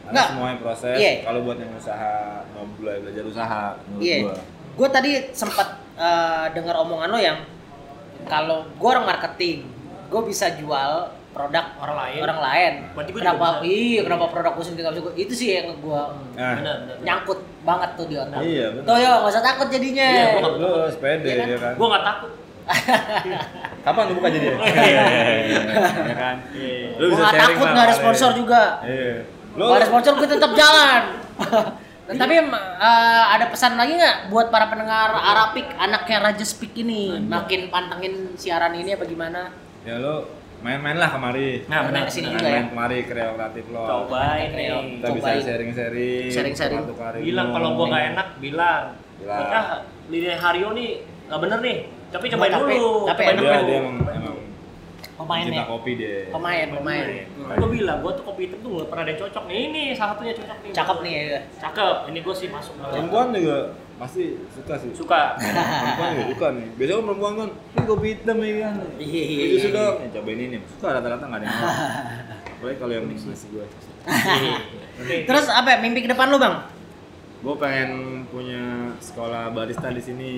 [0.00, 0.26] karena Nggak.
[0.30, 1.12] semuanya proses Iya.
[1.22, 2.12] kalau buat yang usaha
[2.50, 4.16] mau mulai belajar usaha menurut Iya.
[4.22, 4.34] gua.
[4.74, 7.38] Gue tadi sempat eh, dengar omongan lo yang
[8.24, 9.62] kalau gue orang marketing,
[10.08, 10.92] gue bisa jual
[11.30, 12.20] produk Orang lain.
[12.20, 12.72] orang lain.
[12.92, 13.46] Berarti gua kenapa?
[13.60, 16.02] Iya, kenapa produk gue sendiri nggak bisa gua- Itu sih yang gue
[16.34, 16.74] Nah, Benar, benar.
[16.80, 16.96] benar.
[17.00, 18.38] nyangkut banget tuh di otak.
[18.40, 18.66] Iya.
[18.76, 20.08] Tuh yo, nggak usah takut jadinya.
[20.10, 21.46] Iya, gua lu sepede Iya kan?
[21.48, 22.30] ya kan Gua nggak takut.
[23.80, 24.56] Kapan lu buka jadi ya
[26.00, 26.36] ya kan
[26.96, 28.62] lu Gue nggak takut nggak ada sponsor juga.
[28.82, 29.22] iya
[29.54, 31.02] lu Kalau ada sponsor gue tetap jalan.
[32.04, 32.46] Dan tapi eh,
[33.26, 38.72] ada pesan lagi nggak buat para pendengar Arapik anaknya Raja Speak ini makin pantengin siaran
[38.72, 39.48] ini apa gimana?
[39.80, 40.24] ya lu
[40.60, 42.04] main-main lah kemari Nah, benar.
[42.04, 42.56] Ke sini main, juga ya.
[42.58, 44.68] main kemari kreatif lo Cobain nih.
[44.96, 46.80] kita bisa sharing-sharing Sharing-sharing.
[47.20, 48.84] Bilang kalau gua nggak enak, bilang.
[49.16, 49.40] Bilang.
[49.46, 50.90] Ah, lidah Haryo nih
[51.24, 51.78] nggak bener nih.
[52.14, 52.92] Tapi cobain Tapi- dulu.
[53.04, 53.66] tapi cobain enak dia dulu.
[53.66, 54.36] dia emang emang
[55.14, 55.64] Pemain cinta ya.
[55.66, 57.04] kopi dia Pemain, pemain.
[57.40, 59.58] Kan gua bilang, gua tuh kopi hitam tuh nggak pernah ada yang cocok nih.
[59.64, 60.70] Ini salah satunya cocok nih.
[60.72, 61.38] Cakep nih ya.
[61.60, 61.96] Cakep.
[62.04, 62.74] Ini gua sih masuk.
[62.80, 63.58] perempuan juga
[63.94, 65.22] pasti suka sih Suka.
[65.38, 69.42] perempuan juga suka nih biasanya kan perempuan kan ini kopi hitam ya kan Iya, iya,
[69.46, 70.08] itu sudah iya.
[70.12, 71.70] cobain ini suka rata-rata nggak ada yang mau
[72.50, 73.66] apalagi kalau yang ngasih gue
[74.94, 75.16] Oke.
[75.24, 76.54] Terus apa ya, mimpi ke depan lu bang?
[77.38, 77.90] gue pengen
[78.26, 78.62] punya
[78.98, 80.30] sekolah barista di sini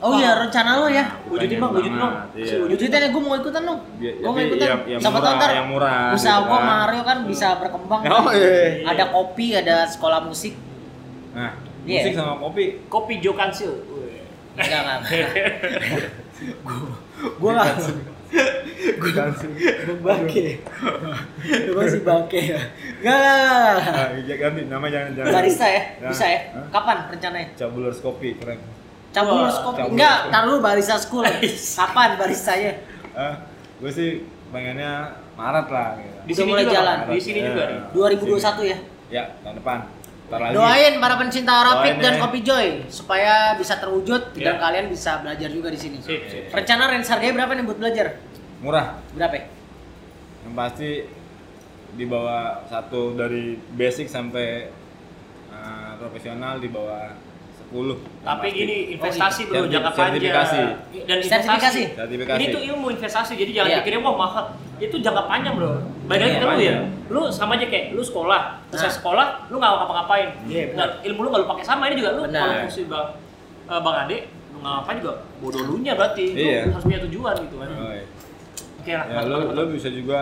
[0.00, 1.04] Oh iya rencana lu ya.
[1.26, 2.12] Wujudin bang, wujudin bang.
[2.32, 2.56] iya.
[2.62, 3.80] Wujudnya nih gue mau ikutan dong.
[3.94, 4.66] Bi- Gue mau tapi ikutan.
[4.66, 6.64] yang- yang Siapa tahu murah, ntar yang murah, Usaha gitu gue kan.
[6.66, 8.00] Mario kan bisa berkembang.
[8.06, 8.50] oh iya
[8.86, 10.54] Ada kopi, ada sekolah musik.
[11.30, 12.00] nah Iya.
[12.00, 13.72] musik sama kopi Kopi Jo Kansil.
[14.52, 15.00] Enggak enggak.
[17.36, 17.68] Gue nggak.
[18.96, 19.12] gue
[20.00, 20.44] bangke.
[21.42, 22.60] Gue masih bangke ya.
[22.96, 23.18] Enggak
[23.86, 25.82] nah, iya, ganti nama jangan jangan Barista ya?
[26.02, 26.40] Bisa ya?
[26.68, 27.48] Kapan rencananya?
[27.54, 28.60] cabulers kopi keren
[29.10, 29.80] Cabul Wah, kopi.
[29.90, 31.26] Enggak, taruh barista school.
[31.78, 32.72] Kapan baristanya?
[33.10, 33.34] ah
[33.82, 36.18] gue sih pengennya Maret lah gitu.
[36.22, 36.74] Di sini mulai juga.
[36.78, 36.96] jalan.
[37.02, 37.10] Bang.
[37.10, 37.48] Di sini Iya.
[37.48, 37.78] juga nih.
[37.90, 38.78] 2021 ya.
[39.10, 39.78] ya tahun depan
[40.30, 42.20] lagi Doain para pencinta Doain dan ya.
[42.22, 44.62] Kopi Joy supaya bisa terwujud dan Iya.
[44.62, 45.98] kalian bisa belajar juga di sini.
[45.98, 46.54] Sip, sip.
[46.54, 48.06] Rencana range harganya berapa nih buat belajar?
[48.60, 49.44] murah Berapa ya?
[50.40, 50.90] yang pasti
[51.90, 54.70] di bawah satu dari basic sampai
[55.50, 57.10] uh, profesional di bawah
[57.70, 60.10] 10 Tapi gini investasi bro Serti- jangka panjang.
[60.10, 60.60] sertifikasi.
[61.00, 61.82] Dan investasi.
[61.94, 62.36] Sertifikasi.
[62.36, 63.78] Ini tuh ilmu investasi jadi jangan Iya.
[63.80, 64.44] pikirnya wah mahal.
[64.76, 65.70] Itu jangka panjang bro.
[66.04, 66.76] Baik lagi Iya, ke lu ya.
[67.08, 68.58] Lu sama aja kayak lu sekolah.
[68.68, 68.92] Terus Nah.
[68.92, 70.28] sekolah lu nggak ngapa-ngapain.
[70.44, 70.64] Iya.
[70.74, 73.06] Nah, ilmu lu nggak lu pakai sama ini juga lu kalau fungsi bang
[73.64, 74.18] eh, bang Ade
[74.50, 76.24] lu nggak ngapain juga bodoh lu nya berarti.
[76.28, 76.60] Lu Iya.
[76.68, 77.68] harus punya tujuan gitu kan.
[77.72, 78.04] Oh, iya.
[78.76, 79.04] Oke lah.
[79.04, 79.54] ya mantap, lo mantap.
[79.54, 80.18] lo bisa juga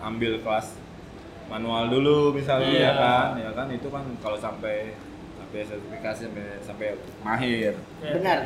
[0.00, 0.66] ambil kelas
[1.46, 2.82] manual dulu misalnya Iya.
[2.82, 4.96] ya kan ya kan itu kan kalau sampai
[5.48, 6.86] sampai sertifikasi sampai sampai
[7.24, 8.20] mahir Oke.
[8.20, 8.38] Benar.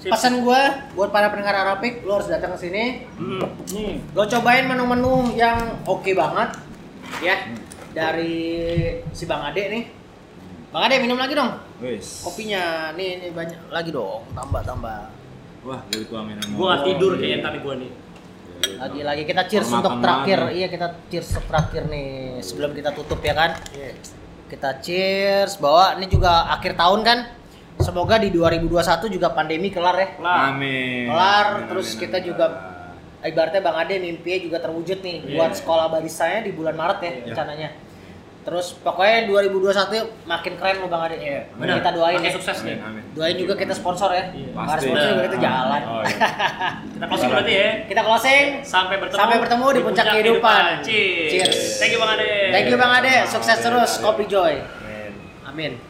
[0.00, 0.10] Sip.
[0.10, 0.60] Pesan gue
[0.96, 3.04] buat para pendengar Arapik, lo harus datang ke sini.
[3.20, 3.44] Hmm.
[3.68, 4.00] Nih.
[4.16, 6.56] Lo cobain menu-menu yang oke banget,
[7.20, 7.36] ya.
[7.92, 8.40] Dari
[9.12, 9.84] si Bang Ade nih.
[10.72, 11.52] Bang Ade minum lagi dong.
[11.84, 14.24] wis Kopinya nih, ini banyak lagi dong.
[14.32, 15.00] Tambah tambah.
[15.60, 17.92] wah dari tua minum Gua nggak tidur kayaknya tadi gua nih.
[18.80, 20.38] Lagi-lagi kita cheers Makan untuk terakhir.
[20.56, 22.08] Iya kita cheers untuk terakhir nih
[22.40, 23.60] sebelum kita tutup ya kan.
[24.50, 27.18] Kita cheers bahwa ini juga akhir tahun kan.
[27.80, 30.08] Semoga di 2021 juga pandemi kelar ya.
[30.20, 30.52] Lah.
[30.52, 32.28] amin Kelar, Amin, terus amin, kita amin.
[32.28, 32.46] juga
[33.24, 35.32] ibaratnya Bang Ade mimpinya juga terwujud nih Iya.
[35.32, 37.20] buat sekolah baristanya di bulan Maret ya Iya.
[37.24, 37.68] rencananya.
[38.40, 41.20] Terus pokoknya 2021 makin keren loh Bang Ade.
[41.20, 41.76] Iya, benar.
[41.76, 42.36] Kita doain Makin ya.
[42.40, 42.76] sukses nih.
[42.80, 43.02] amin, amin.
[43.12, 44.24] Doain juga kita sponsor ya.
[44.32, 44.48] Iya.
[44.56, 44.88] Pasti.
[44.88, 45.80] sponsor juga kita jalan.
[45.84, 46.28] oh, iya.
[46.96, 47.68] Kita closing berarti ya.
[47.84, 48.46] Kita closing.
[48.64, 49.20] Sampai bertemu.
[49.20, 50.62] Sampai bertemu di puncak kehidupan.
[50.80, 51.30] Cheers.
[51.32, 51.58] Cheers.
[51.80, 52.32] Thank you Bang Ade.
[52.48, 54.52] Thank you Bang Ade, sukses terus Kopi Joy.
[54.64, 55.12] Amin.
[55.44, 55.89] Amin.